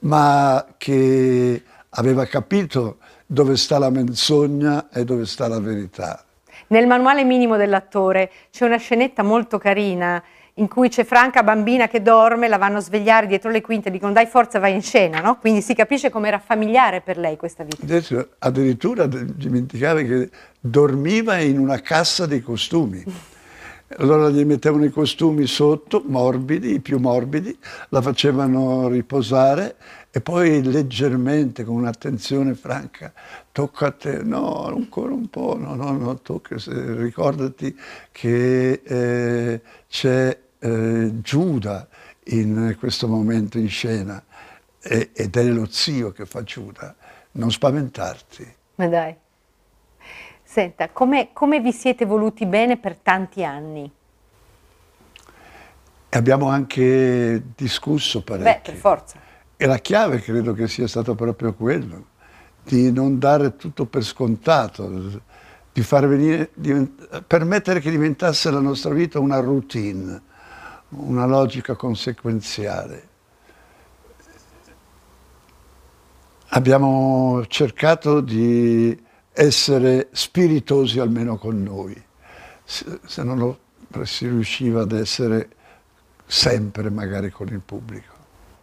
ma 0.00 0.74
che 0.76 1.62
aveva 1.90 2.24
capito 2.26 2.98
dove 3.24 3.56
sta 3.56 3.78
la 3.78 3.90
menzogna 3.90 4.88
e 4.90 5.04
dove 5.04 5.24
sta 5.26 5.46
la 5.46 5.60
verità. 5.60 6.24
Nel 6.68 6.86
manuale 6.86 7.24
minimo 7.24 7.56
dell'attore 7.56 8.30
c'è 8.50 8.66
una 8.66 8.76
scenetta 8.76 9.22
molto 9.22 9.58
carina 9.58 10.22
in 10.58 10.68
cui 10.68 10.88
c'è 10.88 11.04
Franca 11.04 11.42
bambina 11.42 11.88
che 11.88 12.02
dorme, 12.02 12.48
la 12.48 12.58
vanno 12.58 12.78
a 12.78 12.80
svegliare 12.80 13.26
dietro 13.26 13.50
le 13.50 13.60
quinte, 13.60 13.90
dicono 13.90 14.12
dai 14.12 14.26
forza 14.26 14.58
vai 14.58 14.74
in 14.74 14.82
scena, 14.82 15.20
no? 15.20 15.38
Quindi 15.38 15.62
si 15.62 15.74
capisce 15.74 16.10
come 16.10 16.28
era 16.28 16.38
familiare 16.38 17.00
per 17.00 17.16
lei 17.18 17.36
questa 17.36 17.64
vita. 17.64 17.82
Adesso, 17.82 18.28
addirittura 18.38 19.06
dimenticare 19.06 20.04
che 20.04 20.30
dormiva 20.60 21.38
in 21.38 21.58
una 21.58 21.80
cassa 21.80 22.26
dei 22.26 22.42
costumi. 22.42 23.04
Allora 23.96 24.28
gli 24.28 24.44
mettevano 24.44 24.84
i 24.84 24.90
costumi 24.90 25.46
sotto, 25.46 26.02
morbidi, 26.04 26.74
i 26.74 26.80
più 26.80 26.98
morbidi, 26.98 27.56
la 27.88 28.02
facevano 28.02 28.86
riposare 28.88 29.76
e 30.10 30.20
poi 30.20 30.62
leggermente, 30.62 31.64
con 31.64 31.76
un'attenzione 31.76 32.54
franca, 32.54 33.12
tocca 33.50 33.86
a 33.86 33.90
te, 33.92 34.22
no, 34.22 34.66
ancora 34.66 35.14
un 35.14 35.28
po', 35.30 35.56
no, 35.58 35.74
no, 35.74 35.92
no, 35.92 36.18
tocca, 36.20 36.56
ricordati 36.66 37.74
che 38.12 38.82
eh, 38.84 39.60
c'è 39.88 40.38
eh, 40.58 41.20
Giuda 41.20 41.88
in 42.24 42.76
questo 42.78 43.08
momento 43.08 43.58
in 43.58 43.68
scena 43.68 44.22
e, 44.80 45.10
ed 45.12 45.36
è 45.36 45.44
lo 45.44 45.66
zio 45.68 46.12
che 46.12 46.26
fa 46.26 46.42
Giuda, 46.42 46.94
non 47.32 47.50
spaventarti. 47.50 48.54
Ma 48.76 48.86
dai. 48.86 49.14
Senta, 50.42 50.88
come, 50.90 51.30
come 51.32 51.60
vi 51.60 51.72
siete 51.72 52.04
voluti 52.04 52.46
bene 52.46 52.78
per 52.78 52.96
tanti 52.96 53.44
anni? 53.44 53.90
Abbiamo 56.10 56.48
anche 56.48 57.42
discusso 57.54 58.22
parecchio. 58.22 58.52
Beh, 58.52 58.60
per 58.62 58.74
forza. 58.74 59.18
E 59.56 59.66
la 59.66 59.78
chiave 59.78 60.20
credo 60.20 60.54
che 60.54 60.66
sia 60.68 60.86
stato 60.86 61.14
proprio 61.14 61.52
quello, 61.52 62.06
di 62.62 62.90
non 62.92 63.18
dare 63.18 63.56
tutto 63.56 63.84
per 63.86 64.02
scontato, 64.02 65.20
di 65.72 65.82
far 65.82 66.08
venire, 66.08 66.50
di 66.54 66.94
permettere 67.26 67.80
che 67.80 67.90
diventasse 67.90 68.50
la 68.50 68.60
nostra 68.60 68.94
vita 68.94 69.18
una 69.18 69.40
routine, 69.40 70.22
una 70.90 71.26
logica 71.26 71.74
conseguenziale. 71.74 73.06
Abbiamo 76.50 77.44
cercato 77.46 78.20
di 78.20 79.06
essere 79.32 80.08
spiritosi 80.12 80.98
almeno 80.98 81.36
con 81.36 81.62
noi, 81.62 82.02
se, 82.64 83.22
non 83.22 83.38
lo, 83.38 83.58
si 84.04 84.26
riusciva 84.26 84.82
ad 84.82 84.92
essere 84.92 85.50
sempre 86.26 86.90
magari 86.90 87.30
con 87.30 87.48
il 87.48 87.60
pubblico. 87.60 88.14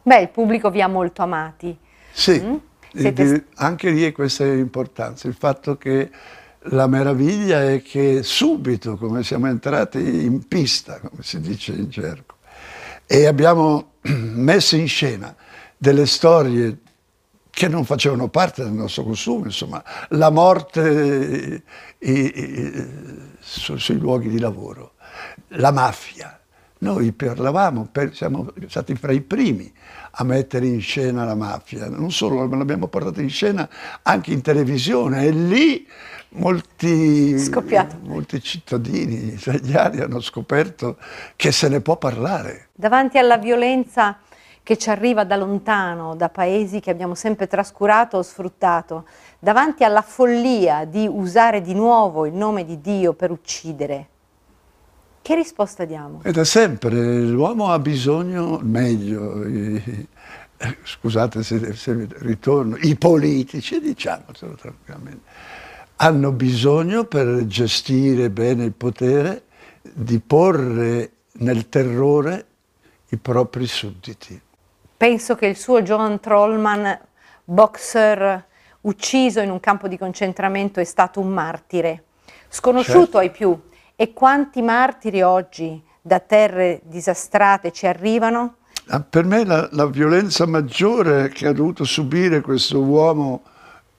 Beh, 0.01 0.21
il 0.21 0.29
pubblico 0.29 0.69
vi 0.71 0.81
ha 0.81 0.88
molto 0.88 1.21
amati. 1.21 1.77
Sì, 2.11 2.41
mm? 2.41 2.55
Siete... 2.93 3.47
Anche 3.55 3.89
lì 3.91 4.03
è 4.03 4.11
questa 4.11 4.45
importanza, 4.45 5.27
il 5.27 5.33
fatto 5.35 5.77
che 5.77 6.09
la 6.69 6.88
meraviglia 6.88 7.63
è 7.63 7.82
che 7.82 8.23
subito, 8.23 8.97
come 8.97 9.23
siamo 9.23 9.47
entrati 9.47 9.99
in 9.99 10.47
pista, 10.47 10.99
come 10.99 11.21
si 11.21 11.39
dice 11.39 11.73
in 11.73 11.89
gergo, 11.89 12.36
e 13.06 13.25
abbiamo 13.25 13.93
messo 14.01 14.75
in 14.75 14.88
scena 14.88 15.36
delle 15.78 16.06
storie 16.06 16.80
che 17.49 17.67
non 17.67 17.86
facevano 17.86 18.28
parte 18.28 18.63
del 18.63 18.73
nostro 18.73 19.04
costume, 19.04 19.45
insomma, 19.45 19.82
la 20.10 20.30
morte 20.30 21.63
i, 21.99 22.12
i, 22.12 22.88
su, 23.39 23.78
sui 23.78 23.97
luoghi 23.97 24.30
di 24.30 24.39
lavoro, 24.39 24.93
la 25.49 25.71
mafia. 25.71 26.39
Noi 26.80 27.13
parlavamo, 27.13 27.88
per, 27.89 28.13
siamo 28.13 28.51
stati 28.67 28.95
fra 28.95 29.13
i 29.13 29.21
primi 29.21 29.71
a 30.17 30.23
mettere 30.23 30.67
in 30.67 30.82
scena 30.82 31.23
la 31.23 31.36
mafia, 31.36 31.89
non 31.89 32.12
solo, 32.12 32.45
ma 32.45 32.58
l'abbiamo 32.58 32.88
portata 32.88 33.21
in 33.21 33.30
scena 33.30 33.69
anche 34.01 34.32
in 34.32 34.41
televisione 34.41 35.25
e 35.25 35.32
lì 35.32 35.88
molti, 36.36 37.36
molti 38.04 38.41
cittadini 38.41 39.34
italiani 39.34 40.00
hanno 40.02 40.19
scoperto 40.19 40.98
che 41.36 41.52
se 41.52 41.67
ne 41.69 41.82
può 41.82 41.98
parlare. 41.98 42.69
Davanti 42.74 43.17
alla 43.17 43.38
violenza 43.38 44.17
che 44.63 44.78
ci 44.78 44.89
arriva 44.89 45.24
da 45.24 45.36
lontano, 45.36 46.15
da 46.15 46.30
paesi 46.30 46.80
che 46.80 46.89
abbiamo 46.89 47.13
sempre 47.13 47.48
trascurato 47.48 48.17
o 48.17 48.21
sfruttato, 48.24 49.06
davanti 49.38 49.84
alla 49.84 50.02
follia 50.02 50.86
di 50.86 51.08
usare 51.08 51.62
di 51.62 51.74
nuovo 51.76 52.26
il 52.26 52.34
nome 52.34 52.65
di 52.65 52.82
Dio 52.82 53.13
per 53.13 53.30
uccidere, 53.30 54.08
che 55.21 55.34
risposta 55.34 55.86
diamo? 55.86 56.21
E 56.24 56.32
da 56.32 56.43
sempre 56.43 57.21
l'uomo 57.21 57.71
ha 57.71 57.80
bisogno, 57.80 58.60
meglio, 58.62 59.43
i, 59.48 60.08
scusate 60.84 61.41
se, 61.41 61.74
se 61.74 62.08
ritorno, 62.19 62.76
i 62.78 62.95
politici, 62.95 63.80
diciamocelo 63.80 64.54
tranquillamente, 64.54 65.21
hanno 65.97 66.31
bisogno 66.31 67.05
per 67.05 67.45
gestire 67.47 68.29
bene 68.29 68.65
il 68.65 68.73
potere 68.73 69.43
di 69.81 70.19
porre 70.19 71.12
nel 71.34 71.69
terrore 71.69 72.45
i 73.10 73.17
propri 73.17 73.65
sudditi 73.67 74.41
penso 74.97 75.36
che 75.36 75.47
il 75.47 75.55
suo 75.55 75.81
John 75.81 76.19
Trollman, 76.19 76.99
boxer 77.43 78.43
ucciso 78.81 79.39
in 79.39 79.49
un 79.49 79.60
campo 79.60 79.88
di 79.88 79.97
concentramento, 79.97 80.79
è 80.79 80.84
stato 80.84 81.19
un 81.19 81.29
martire, 81.29 82.03
sconosciuto 82.49 82.99
certo. 82.99 83.17
ai 83.19 83.31
più. 83.31 83.60
E 83.95 84.13
quanti 84.13 84.62
martiri 84.62 85.21
oggi 85.21 85.81
da 86.01 86.19
terre 86.19 86.81
disastrate 86.84 87.71
ci 87.71 87.88
arrivano? 87.88 88.58
Ah, 88.88 89.01
per 89.01 89.25
me 89.25 89.45
la, 89.45 89.67
la 89.71 89.88
violenza 89.88 90.45
maggiore 90.45 91.29
che 91.29 91.47
ha 91.47 91.53
dovuto 91.53 91.84
subire 91.84 92.41
questo 92.41 92.81
uomo 92.81 93.43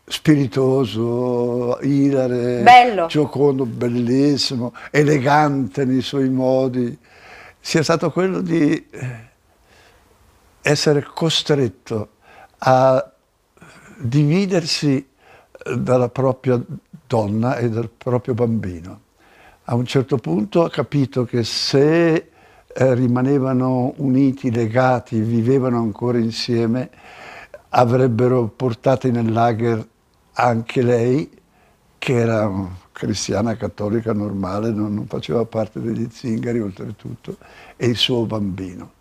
spiritoso, 0.08 1.78
ilare, 1.82 2.62
Bello. 2.62 3.06
giocondo, 3.06 3.66
bellissimo, 3.66 4.72
elegante 4.92 5.84
nei 5.84 6.00
suoi 6.00 6.30
modi, 6.30 6.96
sia 7.58 7.82
stato 7.82 8.12
quello 8.12 8.40
di 8.40 8.86
eh, 8.88 9.28
essere 10.62 11.02
costretto 11.02 12.10
a 12.58 13.12
dividersi 13.96 14.96
eh, 15.64 15.76
dalla 15.76 16.08
propria 16.08 16.62
donna 17.06 17.56
e 17.56 17.68
dal 17.68 17.90
proprio 17.90 18.34
bambino. 18.34 19.00
A 19.64 19.74
un 19.74 19.86
certo 19.86 20.18
punto 20.18 20.62
ha 20.62 20.70
capito 20.70 21.24
che 21.24 21.42
se 21.42 22.30
eh, 22.78 22.94
rimanevano 22.94 23.94
uniti, 23.96 24.52
legati, 24.52 25.18
vivevano 25.18 25.78
ancora 25.78 26.18
insieme, 26.18 26.90
avrebbero 27.70 28.46
portato 28.46 29.10
nel 29.10 29.32
lager 29.32 29.84
anche 30.36 30.82
lei, 30.82 31.30
che 31.98 32.14
era 32.14 32.50
cristiana 32.92 33.56
cattolica 33.56 34.12
normale, 34.12 34.70
non, 34.70 34.94
non 34.94 35.06
faceva 35.06 35.44
parte 35.44 35.80
degli 35.80 36.08
zingari 36.10 36.60
oltretutto, 36.60 37.36
e 37.76 37.86
il 37.86 37.96
suo 37.96 38.24
bambino 38.24 38.94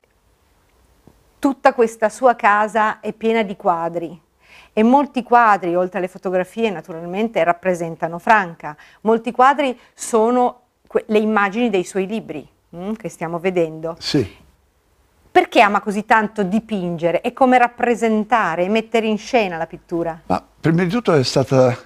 tutta 1.45 1.75
questa 1.75 2.09
sua 2.09 2.35
casa 2.35 2.99
è 3.01 3.13
piena 3.13 3.43
di 3.43 3.55
quadri 3.55 4.19
e 4.73 4.81
molti 4.81 5.21
quadri, 5.21 5.75
oltre 5.75 5.99
alle 5.99 6.07
fotografie 6.07 6.71
naturalmente, 6.71 7.43
rappresentano 7.43 8.17
Franca. 8.17 8.75
Molti 9.01 9.31
quadri 9.31 9.79
sono 9.93 10.61
le 11.05 11.19
immagini 11.19 11.69
dei 11.69 11.83
suoi 11.83 12.07
libri 12.07 12.47
hm, 12.69 12.93
che 12.93 13.09
stiamo 13.09 13.37
vedendo. 13.37 13.95
Sì. 13.99 14.27
Perché 15.35 15.59
ama 15.59 15.81
così 15.81 16.05
tanto 16.05 16.43
dipingere 16.43 17.19
e 17.19 17.33
come 17.33 17.57
rappresentare 17.57 18.63
e 18.63 18.69
mettere 18.69 19.07
in 19.07 19.17
scena 19.17 19.57
la 19.57 19.65
pittura? 19.65 20.21
Ma 20.27 20.41
prima 20.61 20.83
di 20.83 20.89
tutto 20.89 21.11
è 21.11 21.23
stata 21.25 21.77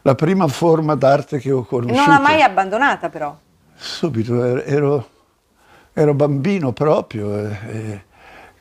la 0.00 0.14
prima 0.14 0.48
forma 0.48 0.94
d'arte 0.94 1.38
che 1.38 1.52
ho 1.52 1.64
conosciuto. 1.64 1.92
E 1.92 2.02
non 2.02 2.14
l'ha 2.14 2.18
mai 2.18 2.40
abbandonata 2.40 3.10
però? 3.10 3.36
Subito, 3.74 4.62
ero, 4.64 5.06
ero 5.92 6.14
bambino 6.14 6.72
proprio. 6.72 7.40
E, 7.40 7.58
e 7.66 8.02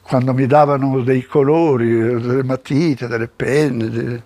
quando 0.01 0.33
mi 0.33 0.45
davano 0.45 0.99
dei 1.03 1.23
colori, 1.23 2.19
delle 2.19 2.43
matite, 2.43 3.07
delle 3.07 3.29
penne, 3.29 3.89
de, 3.89 4.21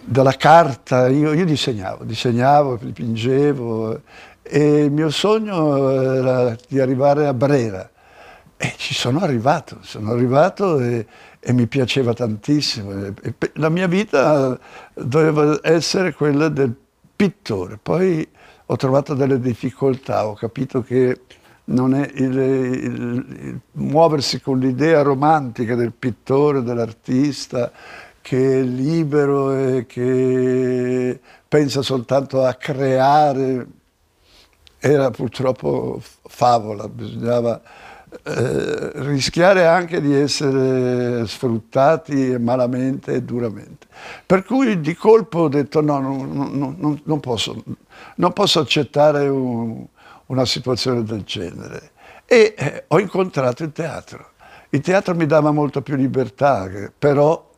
della 0.00 0.34
carta, 0.34 1.06
io, 1.06 1.32
io, 1.32 1.44
disegnavo, 1.44 2.02
disegnavo, 2.02 2.78
dipingevo 2.82 4.00
e 4.42 4.82
il 4.82 4.90
mio 4.90 5.10
sogno 5.10 5.90
era 5.90 6.56
di 6.66 6.80
arrivare 6.80 7.28
a 7.28 7.32
Brera 7.32 7.88
e 8.56 8.74
ci 8.76 8.94
sono 8.94 9.20
arrivato, 9.20 9.78
sono 9.82 10.12
arrivato 10.12 10.78
e, 10.80 11.06
e 11.40 11.52
mi 11.52 11.66
piaceva 11.66 12.14
tantissimo. 12.14 13.06
E, 13.06 13.34
la 13.54 13.68
mia 13.68 13.86
vita 13.86 14.58
doveva 14.94 15.58
essere 15.62 16.12
quella 16.14 16.48
del 16.48 16.74
pittore, 17.16 17.78
poi 17.80 18.26
ho 18.66 18.76
trovato 18.76 19.14
delle 19.14 19.40
difficoltà, 19.40 20.26
ho 20.26 20.34
capito 20.34 20.82
che 20.82 21.20
non 21.66 21.94
è 21.94 22.10
il, 22.14 22.38
il, 22.38 23.26
il 23.40 23.60
muoversi 23.72 24.40
con 24.40 24.58
l'idea 24.58 25.02
romantica 25.02 25.74
del 25.74 25.92
pittore, 25.92 26.62
dell'artista, 26.62 27.72
che 28.20 28.60
è 28.60 28.62
libero 28.62 29.52
e 29.52 29.86
che 29.86 31.20
pensa 31.46 31.82
soltanto 31.82 32.42
a 32.42 32.54
creare, 32.54 33.66
era 34.78 35.10
purtroppo 35.10 36.00
favola, 36.26 36.88
bisognava 36.88 37.60
eh, 38.22 38.90
rischiare 38.94 39.66
anche 39.66 40.00
di 40.00 40.14
essere 40.14 41.26
sfruttati 41.26 42.36
malamente 42.38 43.14
e 43.14 43.22
duramente. 43.22 43.86
Per 44.24 44.44
cui 44.44 44.80
di 44.80 44.94
colpo 44.94 45.40
ho 45.40 45.48
detto 45.48 45.80
no, 45.80 45.98
no, 46.00 46.24
no, 46.24 46.74
no 46.76 47.00
non, 47.02 47.20
posso, 47.20 47.62
non 48.16 48.32
posso 48.32 48.60
accettare 48.60 49.28
un, 49.28 49.84
una 50.26 50.44
situazione 50.44 51.02
del 51.02 51.22
genere. 51.24 51.90
E 52.26 52.54
eh, 52.56 52.84
ho 52.88 52.98
incontrato 52.98 53.64
il 53.64 53.72
teatro. 53.72 54.30
Il 54.70 54.80
teatro 54.80 55.14
mi 55.14 55.26
dava 55.26 55.50
molta 55.50 55.82
più 55.82 55.94
libertà, 55.94 56.68
però 56.98 57.52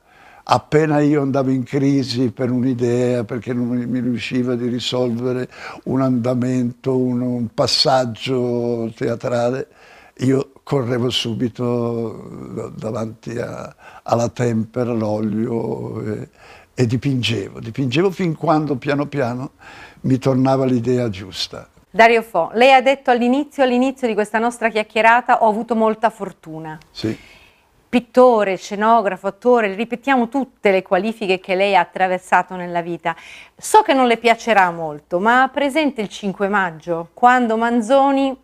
appena 0.48 1.00
io 1.00 1.22
andavo 1.22 1.50
in 1.50 1.64
crisi 1.64 2.30
per 2.30 2.50
un'idea, 2.50 3.24
perché 3.24 3.52
non 3.52 3.68
mi 3.68 4.00
riusciva 4.00 4.54
di 4.54 4.68
risolvere 4.68 5.48
un 5.84 6.02
andamento, 6.02 6.96
un, 6.96 7.20
un 7.20 7.48
passaggio 7.54 8.92
teatrale, 8.94 9.68
io 10.18 10.52
correvo 10.62 11.11
subito 11.11 12.70
davanti 12.74 13.38
a, 13.38 13.74
alla 14.02 14.29
tempera, 14.29 14.90
all'olio 14.92 16.02
e, 16.02 16.29
e 16.74 16.87
dipingevo. 16.87 17.61
Dipingevo 17.61 18.11
fin 18.11 18.35
quando 18.35 18.76
piano 18.76 19.07
piano 19.07 19.52
mi 20.02 20.18
tornava 20.18 20.64
l'idea 20.64 21.11
giusta. 21.11 21.68
Dario 21.90 22.22
Fo, 22.22 22.50
lei 22.55 22.72
ha 22.72 22.83
detto 22.83 23.11
all'inizio, 23.11 23.62
all'inizio 23.62 24.07
di 24.07 24.14
questa 24.14 24.38
nostra 24.38 24.68
chiacchierata, 24.68 25.42
ho 25.42 25.48
avuto 25.48 25.74
molta 25.74 26.11
fortuna. 26.11 26.79
Sì. 26.90 27.16
Pittore, 27.88 28.57
scenografo, 28.57 29.26
attore, 29.26 29.74
ripetiamo 29.74 30.29
tutte 30.29 30.70
le 30.70 30.83
qualifiche 30.83 31.40
che 31.40 31.55
lei 31.55 31.74
ha 31.74 31.81
attraversato 31.81 32.55
nella 32.55 32.83
vita. 32.83 33.16
So 33.57 33.83
che 33.83 33.94
non 33.94 34.07
le 34.07 34.18
piacerà 34.18 34.70
molto, 34.70 35.18
ma 35.20 35.48
presente 35.52 36.02
il 36.02 36.09
5 36.09 36.48
maggio, 36.48 37.11
quando 37.14 37.57
Manzoni 37.57 38.37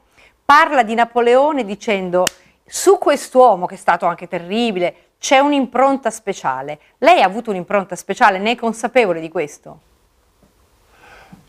parla 0.52 0.82
di 0.82 0.92
Napoleone 0.92 1.64
dicendo 1.64 2.26
su 2.66 2.98
quest'uomo, 2.98 3.64
che 3.64 3.76
è 3.76 3.78
stato 3.78 4.04
anche 4.04 4.28
terribile, 4.28 5.12
c'è 5.18 5.38
un'impronta 5.38 6.10
speciale. 6.10 6.78
Lei 6.98 7.22
ha 7.22 7.24
avuto 7.24 7.48
un'impronta 7.48 7.96
speciale, 7.96 8.38
ne 8.38 8.50
è 8.50 8.54
consapevole 8.54 9.18
di 9.18 9.30
questo? 9.30 9.80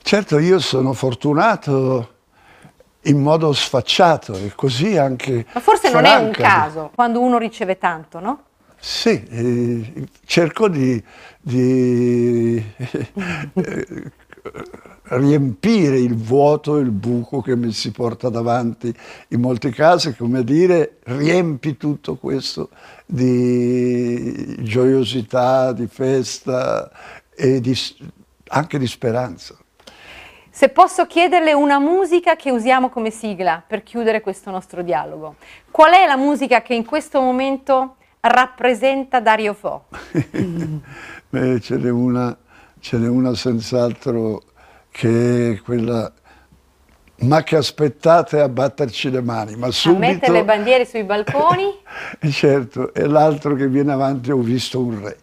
Certo, 0.01 0.37
io 0.37 0.57
sono 0.59 0.93
fortunato 0.93 2.13
in 3.01 3.21
modo 3.21 3.51
sfacciato 3.51 4.35
e 4.35 4.53
così 4.55 4.95
anche... 4.95 5.47
Ma 5.51 5.59
forse 5.59 5.89
franca. 5.89 6.09
non 6.09 6.21
è 6.21 6.25
un 6.25 6.31
caso 6.31 6.91
quando 6.95 7.19
uno 7.19 7.37
riceve 7.37 7.77
tanto, 7.77 8.21
no? 8.21 8.43
Sì, 8.79 9.21
eh, 9.29 10.07
cerco 10.25 10.69
di, 10.69 11.03
di 11.41 12.73
eh, 12.77 14.11
riempire 15.17 15.97
il 15.97 16.15
vuoto, 16.15 16.77
il 16.77 16.91
buco 16.91 17.41
che 17.41 17.55
mi 17.55 17.71
si 17.71 17.91
porta 17.91 18.29
davanti 18.29 18.93
in 19.29 19.41
molti 19.41 19.69
casi, 19.71 20.15
come 20.15 20.43
dire, 20.43 20.97
riempi 21.03 21.77
tutto 21.77 22.15
questo 22.15 22.69
di 23.05 24.55
gioiosità, 24.63 25.71
di 25.73 25.87
festa 25.87 26.91
e 27.35 27.59
di, 27.59 27.77
anche 28.47 28.77
di 28.77 28.87
speranza. 28.87 29.57
Se 30.49 30.69
posso 30.69 31.07
chiederle 31.07 31.51
una 31.53 31.79
musica 31.79 32.35
che 32.35 32.51
usiamo 32.51 32.89
come 32.89 33.09
sigla 33.09 33.63
per 33.65 33.81
chiudere 33.81 34.21
questo 34.21 34.51
nostro 34.51 34.83
dialogo, 34.83 35.35
qual 35.71 35.93
è 35.93 36.05
la 36.05 36.15
musica 36.15 36.61
che 36.61 36.75
in 36.75 36.85
questo 36.85 37.19
momento 37.19 37.95
rappresenta 38.19 39.19
Dario 39.19 39.53
Fo? 39.53 39.85
Beh, 41.29 41.59
ce 41.59 41.75
n'è 41.77 41.89
una, 41.89 42.37
ce 42.79 42.97
n'è 42.99 43.07
una 43.07 43.33
senz'altro 43.33 44.43
che 44.93 45.53
è 45.53 45.61
quella 45.61 46.13
ma 47.21 47.41
che 47.43 47.55
aspettate 47.55 48.39
a 48.39 48.49
batterci 48.49 49.09
le 49.09 49.21
mani, 49.21 49.55
ma 49.55 49.71
subito... 49.71 50.05
A 50.05 50.09
mettere 50.09 50.33
le 50.33 50.43
bandiere 50.43 50.85
sui 50.85 51.03
balconi? 51.03 51.65
certo, 52.31 52.93
e 52.93 53.07
l'altro 53.07 53.55
che 53.55 53.67
viene 53.67 53.91
avanti, 53.91 54.31
ho 54.31 54.37
visto 54.37 54.79
un 54.79 55.01
re. 55.01 55.17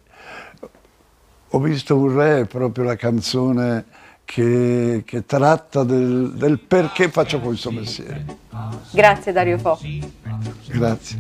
Ho 1.51 1.59
visto 1.61 1.97
un 1.97 2.17
re, 2.17 2.41
è 2.41 2.45
proprio 2.47 2.85
la 2.85 2.97
canzone 2.97 3.85
che, 4.25 5.03
che 5.05 5.27
tratta 5.27 5.85
del, 5.85 6.33
del, 6.35 6.59
perché 6.59 7.11
faccio 7.11 7.41
questo 7.41 7.71
mestiere. 7.71 8.25
Grazie 8.93 9.33
Dario 9.33 9.59
Fo. 9.59 9.79
Grazie. 10.67 11.19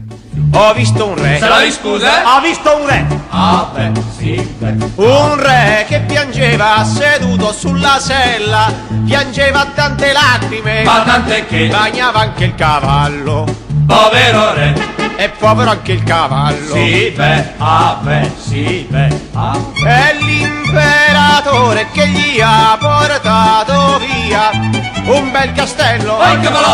Ho 0.52 0.72
visto 0.74 1.06
un 1.06 1.14
re. 1.16 1.38
Se 1.38 1.48
la 1.48 1.70
scusa? 1.70 2.36
Ho 2.36 2.40
visto 2.40 2.76
un 2.76 2.86
re. 2.86 3.06
Ah 3.30 3.70
beh, 3.74 3.92
sì, 4.16 4.54
beh. 4.58 4.76
Un 4.96 5.36
re 5.36 5.84
che 5.88 6.00
piangeva 6.00 6.84
seduto 6.84 7.52
sulla 7.52 7.98
sella, 7.98 8.72
piangeva 9.04 9.66
tante 9.74 10.12
lacrime. 10.12 10.82
Ma 10.84 11.02
tante 11.02 11.46
che 11.46 11.66
bagnava 11.68 12.20
anche 12.20 12.44
il 12.44 12.54
cavallo. 12.54 13.44
Povero 13.86 14.54
re. 14.54 14.98
E 15.16 15.28
povero 15.28 15.70
anche 15.70 15.92
il 15.92 16.02
cavallo. 16.02 16.72
Sì, 16.72 17.12
beh, 17.14 17.52
ah 17.58 17.98
beh, 18.00 18.32
sì, 18.38 18.86
beh, 18.88 19.20
ah. 19.34 19.58
È 19.84 20.16
l'imperatore 20.18 21.88
che 21.92 22.08
gli 22.08 22.40
ha 22.40 22.78
portato 22.80 23.98
via 23.98 24.50
un 25.16 25.30
bel 25.30 25.52
castello 25.52 26.18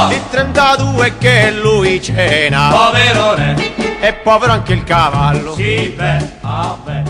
di 0.09 0.20
32 0.31 1.18
che 1.18 1.51
lui 1.53 2.03
cena. 2.03 2.68
Povero 2.70 3.35
re. 3.35 3.75
E 4.01 4.12
povero 4.12 4.53
anche 4.53 4.75
il 4.75 4.85
cavallo. 4.85 5.55
Sì, 5.55 5.94
beh, 5.96 6.31
ah 6.42 6.77
beh. 6.85 7.06